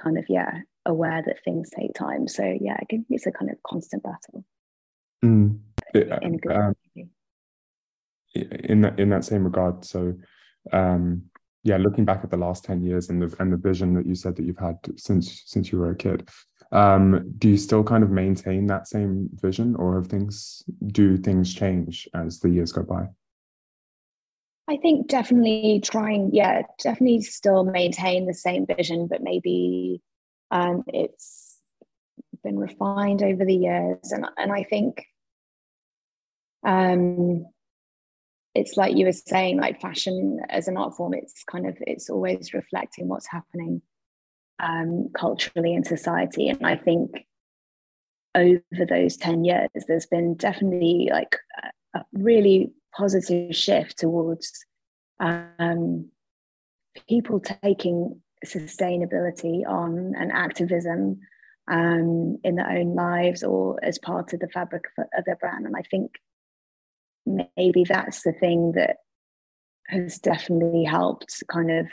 [0.01, 2.77] kind of yeah aware that things take time so yeah
[3.09, 4.43] it's a kind of constant battle
[5.23, 5.57] mm.
[5.93, 6.75] in, um,
[8.33, 10.13] in that in that same regard so
[10.73, 11.21] um
[11.63, 14.15] yeah looking back at the last 10 years and the and the vision that you
[14.15, 16.27] said that you've had since since you were a kid
[16.71, 21.53] um, do you still kind of maintain that same vision, or have things do things
[21.53, 23.07] change as the years go by?
[24.71, 30.01] I think definitely trying, yeah, definitely still maintain the same vision, but maybe
[30.49, 31.57] um, it's
[32.41, 35.03] been refined over the years, and and I think
[36.65, 37.45] um,
[38.55, 42.09] it's like you were saying, like fashion as an art form, it's kind of it's
[42.09, 43.81] always reflecting what's happening
[44.63, 46.47] um, culturally in society.
[46.47, 47.25] And I think
[48.35, 51.35] over those 10 years, there's been definitely like
[51.93, 54.65] a, really positive shift towards
[55.19, 56.09] um,
[57.07, 61.19] people taking sustainability on and activism
[61.71, 65.65] um, in their own lives or as part of the fabric of, their brand.
[65.65, 66.11] And I think
[67.25, 68.97] maybe that's the thing that
[69.87, 71.87] has definitely helped kind of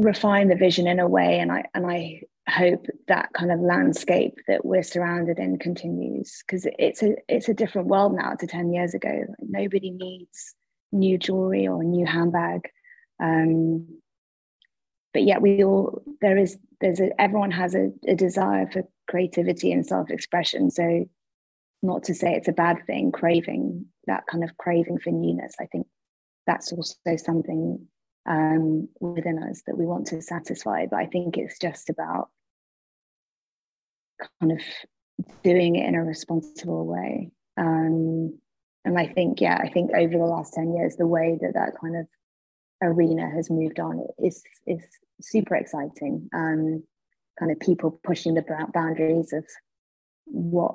[0.00, 4.38] refine the vision in a way, and I and I hope that kind of landscape
[4.48, 8.72] that we're surrounded in continues because it's a it's a different world now to ten
[8.72, 9.24] years ago.
[9.40, 10.54] Nobody needs
[10.92, 12.68] new jewelry or a new handbag,
[13.22, 13.86] um,
[15.12, 19.72] but yet we all there is there's a everyone has a, a desire for creativity
[19.72, 20.70] and self expression.
[20.70, 21.08] So
[21.82, 25.54] not to say it's a bad thing, craving that kind of craving for newness.
[25.60, 25.86] I think
[26.46, 27.86] that's also something
[28.28, 30.86] um, within us that we want to satisfy.
[30.86, 32.28] But I think it's just about
[34.40, 34.60] kind of
[35.42, 37.30] doing it in a responsible way.
[37.56, 38.38] Um,
[38.84, 41.72] and I think, yeah, I think over the last 10 years, the way that that
[41.80, 42.06] kind of
[42.82, 44.82] arena has moved on is, is
[45.20, 46.28] super exciting.
[46.34, 46.82] Um,
[47.38, 49.44] kind of people pushing the boundaries of
[50.26, 50.74] what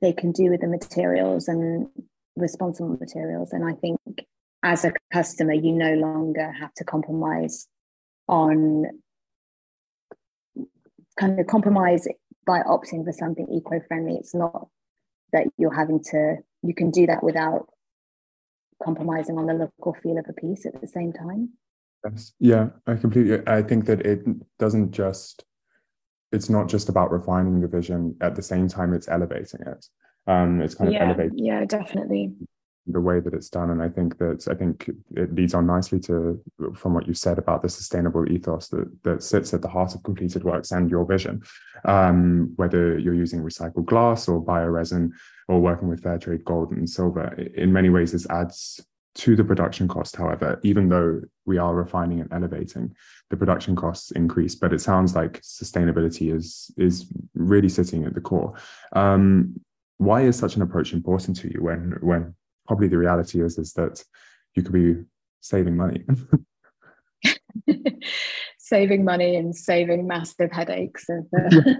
[0.00, 1.88] they can do with the materials and
[2.36, 3.52] responsible materials.
[3.52, 3.98] And I think
[4.62, 7.66] as a customer, you no longer have to compromise
[8.28, 8.84] on
[11.18, 12.06] kind of compromise
[12.48, 14.16] by opting for something eco-friendly.
[14.16, 14.68] It's not
[15.34, 17.68] that you're having to, you can do that without
[18.82, 21.50] compromising on the look or feel of a piece at the same time.
[22.04, 22.32] Yes.
[22.40, 24.24] Yeah, I completely I think that it
[24.58, 25.44] doesn't just
[26.32, 29.84] it's not just about refining the vision at the same time it's elevating it.
[30.26, 32.32] Um it's kind of yeah, elevating yeah, definitely
[32.92, 36.00] the way that it's done and i think that i think it leads on nicely
[36.00, 36.40] to
[36.74, 40.02] from what you said about the sustainable ethos that that sits at the heart of
[40.02, 41.42] Completedworks and your vision
[41.84, 45.10] um, whether you're using recycled glass or bioresin
[45.48, 48.80] or working with fair trade gold and silver in many ways this adds
[49.14, 52.94] to the production cost however even though we are refining and elevating,
[53.30, 54.54] the production costs increase.
[54.54, 58.54] But it sounds like sustainability is is really sitting at the core.
[58.92, 59.58] Um,
[59.96, 62.34] why is such an approach important to you when when
[62.68, 64.04] probably the reality is is that
[64.54, 65.02] you could be
[65.40, 66.04] saving money?
[68.58, 71.74] saving money and saving massive headaches of uh,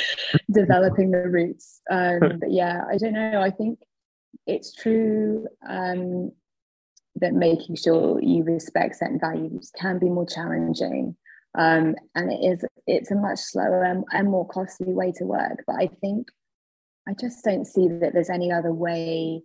[0.52, 1.80] developing the roots.
[1.90, 3.42] Um, but yeah, I don't know.
[3.42, 3.80] I think
[4.46, 6.30] it's true um,
[7.16, 11.16] that making sure you respect certain values can be more challenging.
[11.58, 15.64] Um, and it is it's a much slower and, and more costly way to work.
[15.66, 16.28] But I think
[17.08, 19.42] I just don't see that there's any other way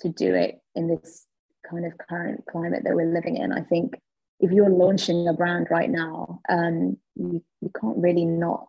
[0.00, 1.26] to do it in this
[1.68, 3.52] kind of current climate that we're living in.
[3.52, 3.94] I think
[4.40, 8.66] if you're launching a brand right now, um, you, you can't really not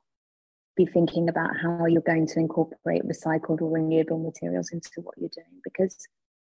[0.78, 5.30] be thinking about how you're going to incorporate recycled or renewable materials into what you're
[5.34, 5.98] doing because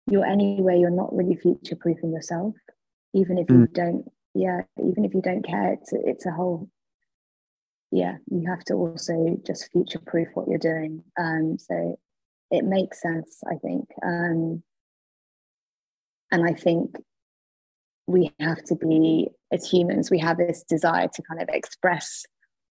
[0.10, 2.56] you're anyway you're not really future proofing yourself
[3.14, 3.74] even if you mm.
[3.74, 6.70] don't yeah even if you don't care it's it's a whole
[7.92, 12.00] yeah you have to also just future proof what you're doing um so
[12.50, 14.64] it makes sense i think um
[16.32, 16.96] and i think
[18.08, 22.26] we have to be as humans we have this desire to kind of express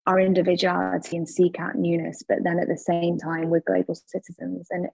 [0.08, 4.68] our individuality and seek out newness but then at the same time we're global citizens
[4.72, 4.88] and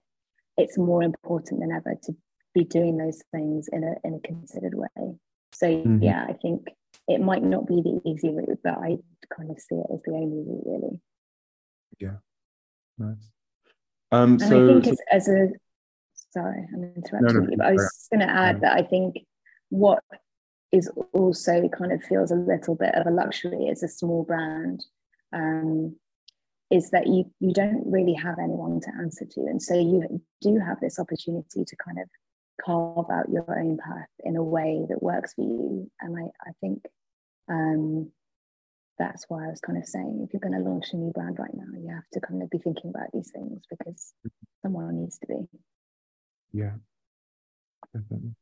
[0.56, 2.14] it's more important than ever to
[2.54, 5.14] be doing those things in a in a considered way.
[5.52, 6.02] So mm-hmm.
[6.02, 6.68] yeah i think
[7.06, 8.96] it might not be the easy route but i
[9.36, 11.00] kind of see it as the only route really.
[11.98, 12.16] Yeah.
[12.98, 13.30] Nice.
[14.10, 15.48] Um and so, i think so, as a
[16.36, 18.82] sorry i'm interrupting no, no, you but i was just going to add that i
[18.82, 19.16] think
[19.70, 20.02] what
[20.72, 24.84] is also kind of feels a little bit of a luxury as a small brand
[25.32, 25.96] um,
[26.70, 29.40] is that you you don't really have anyone to answer to.
[29.42, 32.08] And so you do have this opportunity to kind of
[32.64, 35.90] carve out your own path in a way that works for you.
[36.00, 36.84] And i i think
[37.48, 38.10] um,
[38.98, 41.38] that's why i was kind of saying if you're going to launch a new brand
[41.38, 44.14] right now you have to kind of be thinking about these things because
[44.62, 45.34] someone needs to be
[46.56, 46.72] yeah
[47.94, 48.34] definitely.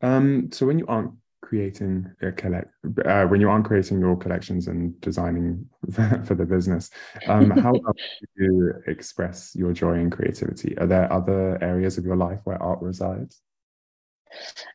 [0.00, 1.12] Um so when you aren't
[1.42, 2.72] creating a collect
[3.04, 5.68] uh, when you aren't creating your collections and designing
[6.24, 6.90] for the business
[7.28, 7.72] um, how
[8.18, 10.76] do you express your joy and creativity?
[10.78, 13.42] Are there other areas of your life where art resides?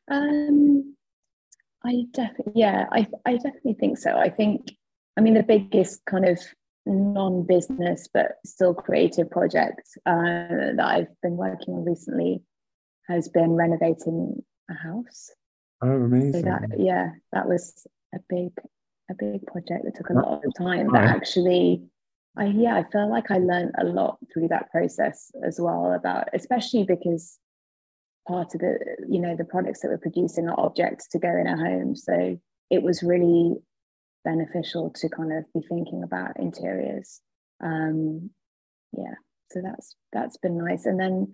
[0.09, 0.95] Um
[1.83, 4.11] i definitely yeah i i definitely think so.
[4.15, 4.71] I think
[5.17, 6.39] i mean the biggest kind of
[6.85, 12.41] non-business but still creative project uh, that i've been working on recently
[13.11, 15.31] has been renovating a house
[15.81, 16.33] Oh, amazing!
[16.33, 18.51] So that yeah, that was a big
[19.09, 20.87] a big project that took a lot of time.
[20.91, 21.81] But actually,
[22.37, 26.27] I yeah, I felt like I learned a lot through that process as well about,
[26.33, 27.39] especially because
[28.27, 28.77] part of the
[29.09, 31.95] you know the products that we're producing are objects to go in a home.
[31.95, 32.37] So
[32.69, 33.55] it was really
[34.23, 37.21] beneficial to kind of be thinking about interiors.
[37.59, 38.29] Um,
[38.95, 39.15] yeah,
[39.49, 40.85] so that's that's been nice.
[40.85, 41.31] And then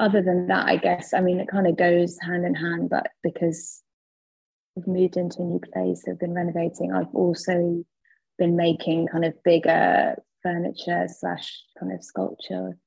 [0.00, 3.08] other than that, I guess, I mean, it kind of goes hand in hand, but
[3.22, 3.82] because
[4.74, 7.84] we've moved into a new place, I've been renovating, I've also
[8.38, 12.78] been making kind of bigger furniture slash kind of sculpture,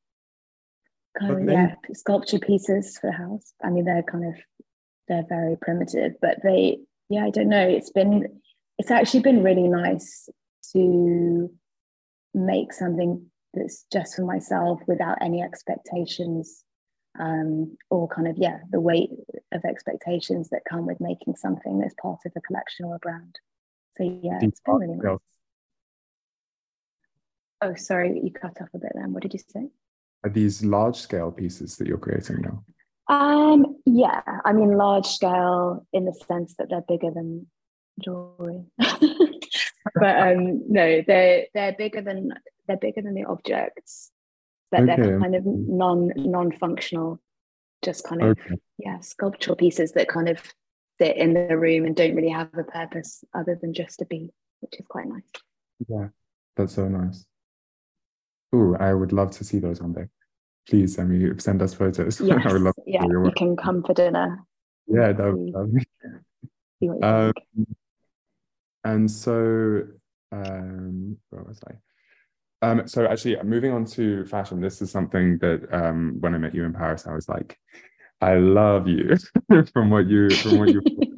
[1.20, 3.54] kind of, yeah, sculpture pieces for the house.
[3.64, 4.34] I mean, they're kind of,
[5.08, 7.68] they're very primitive, but they, yeah, I don't know.
[7.68, 8.42] It's been,
[8.80, 10.28] it's actually been really nice
[10.74, 11.52] to
[12.34, 16.64] make something that's just for myself without any expectations
[17.20, 19.10] um, or kind of yeah the weight
[19.52, 23.36] of expectations that come with making something that's part of a collection or a brand.
[23.98, 25.18] So yeah it's been really nice.
[27.62, 29.14] Oh sorry you cut off a bit then.
[29.14, 29.70] What did you say?
[30.24, 32.64] Are these large scale pieces that you're creating now?
[33.10, 37.48] Um yeah i mean large scale in the sense that they're bigger than
[38.04, 42.32] jewelry but um no they're they're bigger than
[42.68, 44.12] they're bigger than the objects
[44.74, 45.02] but okay.
[45.02, 47.20] they're kind of non non-functional
[47.84, 48.56] just kind of okay.
[48.80, 50.42] yeah sculptural pieces that kind of
[51.00, 54.32] sit in the room and don't really have a purpose other than just to be
[54.62, 55.30] which is quite nice.
[55.88, 56.08] Yeah
[56.56, 57.26] that's so nice.
[58.52, 60.08] Oh i would love to see those one day.
[60.68, 62.20] Please send me send us photos.
[62.20, 62.46] Yes.
[62.46, 64.40] i would love yeah you can come for dinner.
[64.88, 67.32] Yeah that would be um,
[68.84, 69.84] and so
[70.32, 71.74] um where was i
[72.64, 76.56] um, so actually, moving on to fashion, this is something that um, when I met
[76.56, 77.58] you in Paris, I was like,
[78.22, 79.18] I love you
[79.74, 80.82] from what you from what you.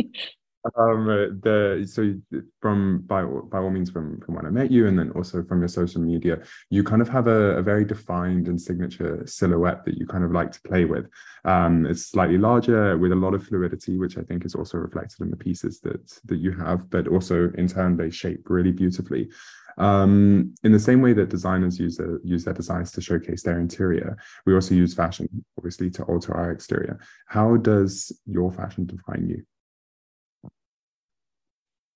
[0.79, 1.05] um
[1.43, 2.13] the so
[2.59, 5.59] from by by all means from from when i met you and then also from
[5.59, 6.39] your social media
[6.71, 10.31] you kind of have a, a very defined and signature silhouette that you kind of
[10.31, 11.05] like to play with
[11.45, 15.21] um it's slightly larger with a lot of fluidity which i think is also reflected
[15.21, 19.29] in the pieces that that you have but also in turn they shape really beautifully
[19.77, 23.59] um, in the same way that designers use, a, use their designs to showcase their
[23.59, 26.99] interior, we also use fashion, obviously, to alter our exterior.
[27.27, 29.43] How does your fashion define you?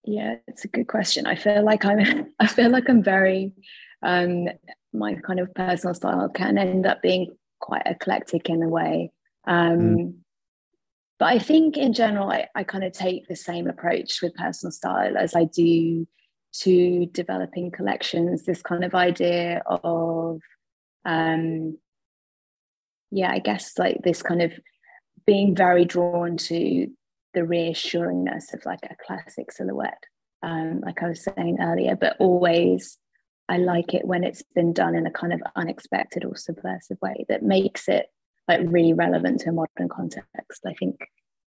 [0.03, 1.25] Yeah, it's a good question.
[1.25, 3.53] I feel like I'm I feel like I'm very
[4.01, 4.47] um
[4.93, 9.11] my kind of personal style can end up being quite eclectic in a way.
[9.45, 10.13] Um mm.
[11.19, 14.71] but I think in general I, I kind of take the same approach with personal
[14.71, 16.07] style as I do
[16.51, 20.41] to developing collections, this kind of idea of
[21.05, 21.77] um
[23.11, 24.51] yeah, I guess like this kind of
[25.25, 26.87] being very drawn to
[27.33, 30.03] the reassuringness of like a classic silhouette,
[30.43, 32.97] um, like I was saying earlier, but always
[33.47, 37.25] I like it when it's been done in a kind of unexpected or subversive way
[37.29, 38.07] that makes it
[38.47, 40.65] like really relevant to a modern context.
[40.65, 40.99] I think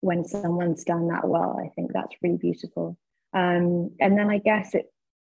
[0.01, 2.97] when someone's done that well, I think that's really beautiful.
[3.33, 4.87] Um, and then I guess it,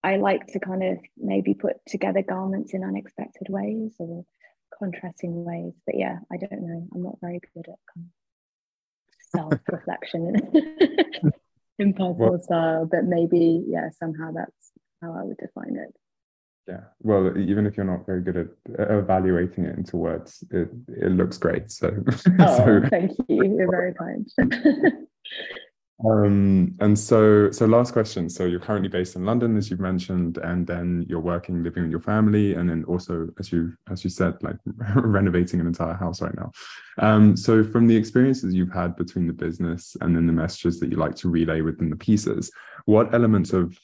[0.03, 4.25] I like to kind of maybe put together garments in unexpected ways or
[4.77, 5.73] contrasting ways.
[5.85, 6.87] But yeah, I don't know.
[6.93, 8.11] I'm not very good at kind of
[9.35, 10.35] self-reflection
[11.79, 14.71] in personal well, style but maybe yeah somehow that's
[15.01, 15.95] how i would define it
[16.67, 21.11] yeah well even if you're not very good at evaluating it into words it, it
[21.11, 21.91] looks great so
[22.39, 22.81] oh so.
[22.89, 24.29] thank you you're very kind
[26.03, 28.29] Um, and so, so last question.
[28.29, 31.91] So you're currently based in London, as you've mentioned, and then you're working, living with
[31.91, 34.55] your family, and then also, as you as you said, like
[34.95, 36.51] renovating an entire house right now.
[36.97, 40.89] Um, so from the experiences you've had between the business and then the messages that
[40.91, 42.51] you like to relay within the pieces,
[42.85, 43.77] what elements of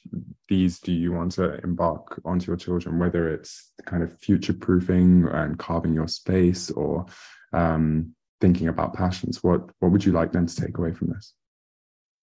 [0.48, 2.98] these do you want to embark onto your children?
[2.98, 7.06] Whether it's kind of future proofing and carving your space, or
[7.52, 11.34] um, thinking about passions, what what would you like them to take away from this?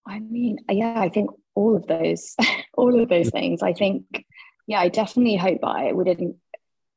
[0.06, 2.36] I mean, yeah, I think all of those,
[2.74, 3.62] all of those things.
[3.62, 4.24] I think,
[4.66, 6.34] yeah, I definitely hope that I would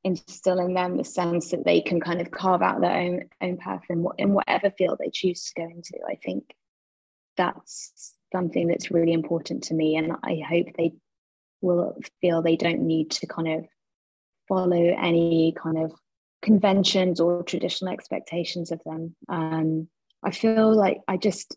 [0.04, 3.58] instill in them the sense that they can kind of carve out their own own
[3.58, 6.00] path in, in whatever field they choose to go into.
[6.08, 6.56] I think
[7.36, 10.94] that's something that's really important to me, and I hope they
[11.62, 13.66] will feel they don't need to kind of
[14.48, 15.94] follow any kind of
[16.42, 19.16] conventions or traditional expectations of them.
[19.28, 19.88] Um,
[20.24, 21.56] I feel like I just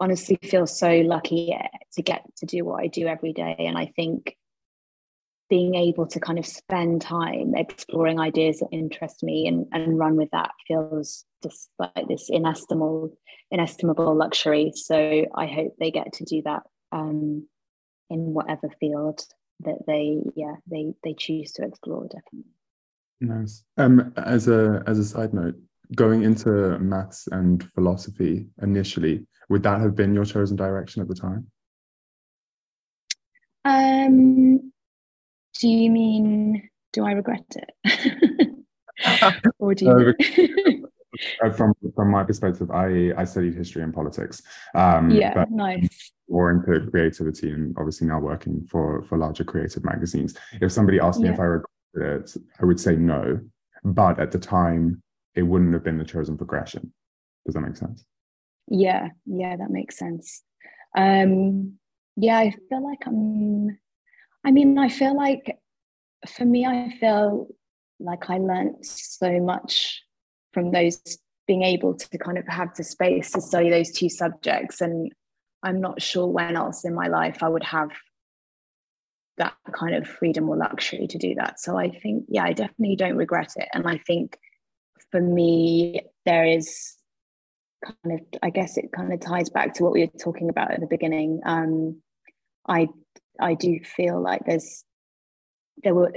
[0.00, 1.56] honestly feel so lucky
[1.92, 3.56] to get to do what I do every day.
[3.58, 4.36] And I think
[5.48, 10.16] being able to kind of spend time exploring ideas that interest me and, and run
[10.16, 13.16] with that feels just like this inestimable
[13.50, 14.72] inestimable luxury.
[14.74, 17.46] So I hope they get to do that um,
[18.10, 19.22] in whatever field
[19.60, 22.50] that they yeah they they choose to explore definitely.
[23.20, 23.64] Nice.
[23.78, 25.56] Um, as a as a side note,
[25.94, 31.14] going into maths and philosophy initially, would that have been your chosen direction at the
[31.14, 31.46] time?
[33.64, 34.72] Um,
[35.60, 38.56] do you mean do I regret it?
[39.58, 40.88] or do you?
[41.42, 44.42] Uh, from from my perspective, I I studied history and politics.
[44.74, 46.12] Um, yeah, nice.
[46.28, 50.36] More into creativity, and obviously now working for for larger creative magazines.
[50.60, 51.34] If somebody asked me yeah.
[51.34, 53.40] if I regretted it, I would say no.
[53.84, 55.02] But at the time,
[55.36, 56.92] it wouldn't have been the chosen progression.
[57.44, 58.04] Does that make sense?
[58.68, 60.42] Yeah, yeah, that makes sense.
[60.96, 61.74] Um,
[62.16, 63.78] yeah, I feel like I'm.
[64.44, 65.58] I mean, I feel like
[66.26, 67.48] for me, I feel
[68.00, 70.02] like I learned so much
[70.52, 71.00] from those
[71.46, 75.12] being able to kind of have the space to study those two subjects, and
[75.62, 77.90] I'm not sure when else in my life I would have
[79.36, 81.60] that kind of freedom or luxury to do that.
[81.60, 84.38] So I think, yeah, I definitely don't regret it, and I think
[85.10, 86.96] for me, there is
[87.84, 90.72] kind of, I guess it kind of ties back to what we were talking about
[90.72, 91.40] at the beginning.
[91.44, 92.00] Um,
[92.68, 92.88] I
[93.40, 94.84] I do feel like there's
[95.82, 96.12] there were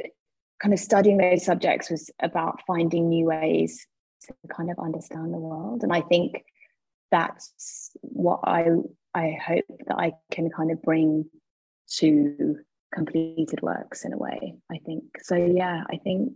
[0.62, 3.86] kind of studying those subjects was about finding new ways
[4.24, 6.44] to kind of understand the world, and I think
[7.12, 8.68] that's what I
[9.14, 11.26] I hope that I can kind of bring
[11.98, 12.58] to
[12.96, 14.56] Completedworks in a way.
[14.72, 15.36] I think so.
[15.36, 16.34] Yeah, I think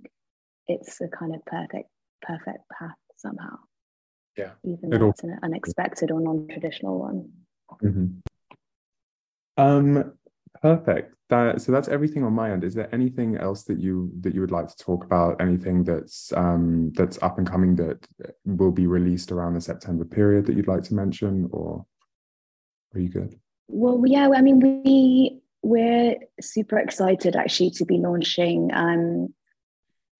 [0.68, 1.89] it's a kind of perfect
[2.24, 3.57] perfect path somehow.
[4.38, 4.51] Yeah.
[4.63, 7.30] Even though it's an unexpected or non-traditional one.
[7.84, 8.07] Mm-hmm.
[9.57, 10.13] Um
[10.61, 11.15] perfect.
[11.30, 12.63] That, so that's everything on my end.
[12.63, 15.41] Is there anything else that you that you would like to talk about?
[15.41, 18.07] Anything that's um that's up and coming that
[18.45, 21.86] will be released around the September period that you'd like to mention, or
[22.93, 23.39] are you good?
[23.67, 29.34] well, yeah, I mean, we we're super excited actually to be launching um,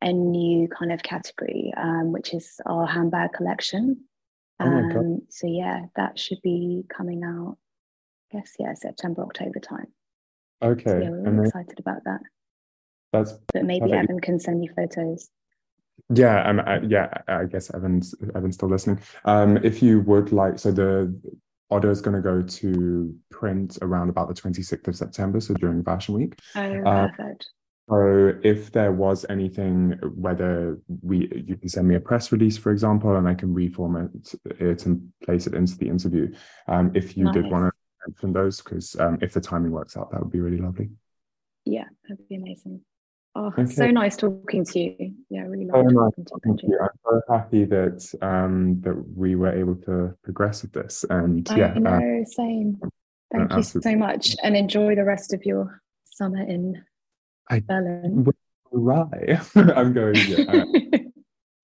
[0.04, 4.04] a new kind of category, um, which is our handbag collection.
[4.60, 7.58] Oh um, so yeah, that should be coming out.
[8.32, 9.88] I guess yeah, September October time.
[10.62, 12.20] Okay, so, yeah, we're really excited about that.
[13.14, 15.30] That's but maybe Evan can send you photos.
[16.14, 19.00] Yeah, um, I, yeah, I guess Evan's Evan's still listening.
[19.26, 21.16] Um, if you would like, so the
[21.70, 25.84] order is going to go to print around about the 26th of September, so during
[25.84, 26.36] Fashion Week.
[26.56, 27.48] Oh, uh, perfect.
[27.90, 32.72] So if there was anything, whether we you can send me a press release, for
[32.72, 36.34] example, and I can reformat it and place it into the interview.
[36.68, 37.34] Um, if you nice.
[37.34, 37.72] did want to
[38.08, 40.92] mention those, because um, if the timing works out, that would be really lovely.
[41.66, 42.82] Yeah, that'd be amazing.
[43.36, 43.66] Oh, okay.
[43.66, 45.16] so nice talking to you.
[45.30, 46.80] Yeah, really so nice talking to you.
[46.82, 51.04] I'm so happy that um, that we were able to progress with this.
[51.10, 52.80] And I yeah, know, uh, same.
[53.32, 56.84] Thank you so much, and enjoy the rest of your summer in
[57.50, 57.64] I.
[58.72, 60.16] Right, I'm going.
[60.16, 60.66] Yeah, uh,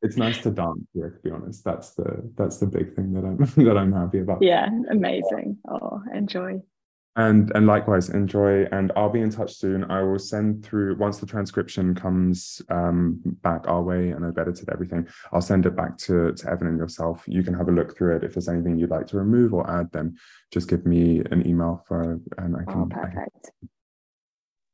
[0.02, 1.10] it's nice to dance here.
[1.10, 4.42] To be honest, that's the that's the big thing that I'm that I'm happy about.
[4.42, 5.58] Yeah, amazing.
[5.68, 6.62] Oh, enjoy
[7.16, 11.18] and and likewise enjoy and i'll be in touch soon i will send through once
[11.18, 15.98] the transcription comes um, back our way and i've edited everything i'll send it back
[15.98, 18.78] to, to evan and yourself you can have a look through it if there's anything
[18.78, 20.16] you'd like to remove or add then
[20.52, 23.70] just give me an email for and i can oh, perfect I can,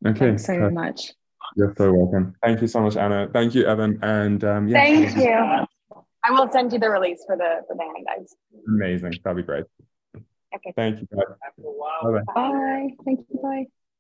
[0.06, 0.74] okay thanks so perfect.
[0.74, 1.12] much
[1.56, 5.16] you're so welcome thank you so much anna thank you evan and um yeah thank
[5.16, 5.66] you
[6.24, 8.36] i will send you the release for the for the handbags
[8.68, 9.66] amazing that'd be great
[10.56, 10.74] Okay.
[10.76, 11.08] Thank you.
[11.12, 12.22] Bye.
[12.34, 12.90] Bye.
[13.04, 13.40] Thank you.
[13.42, 13.66] Bye.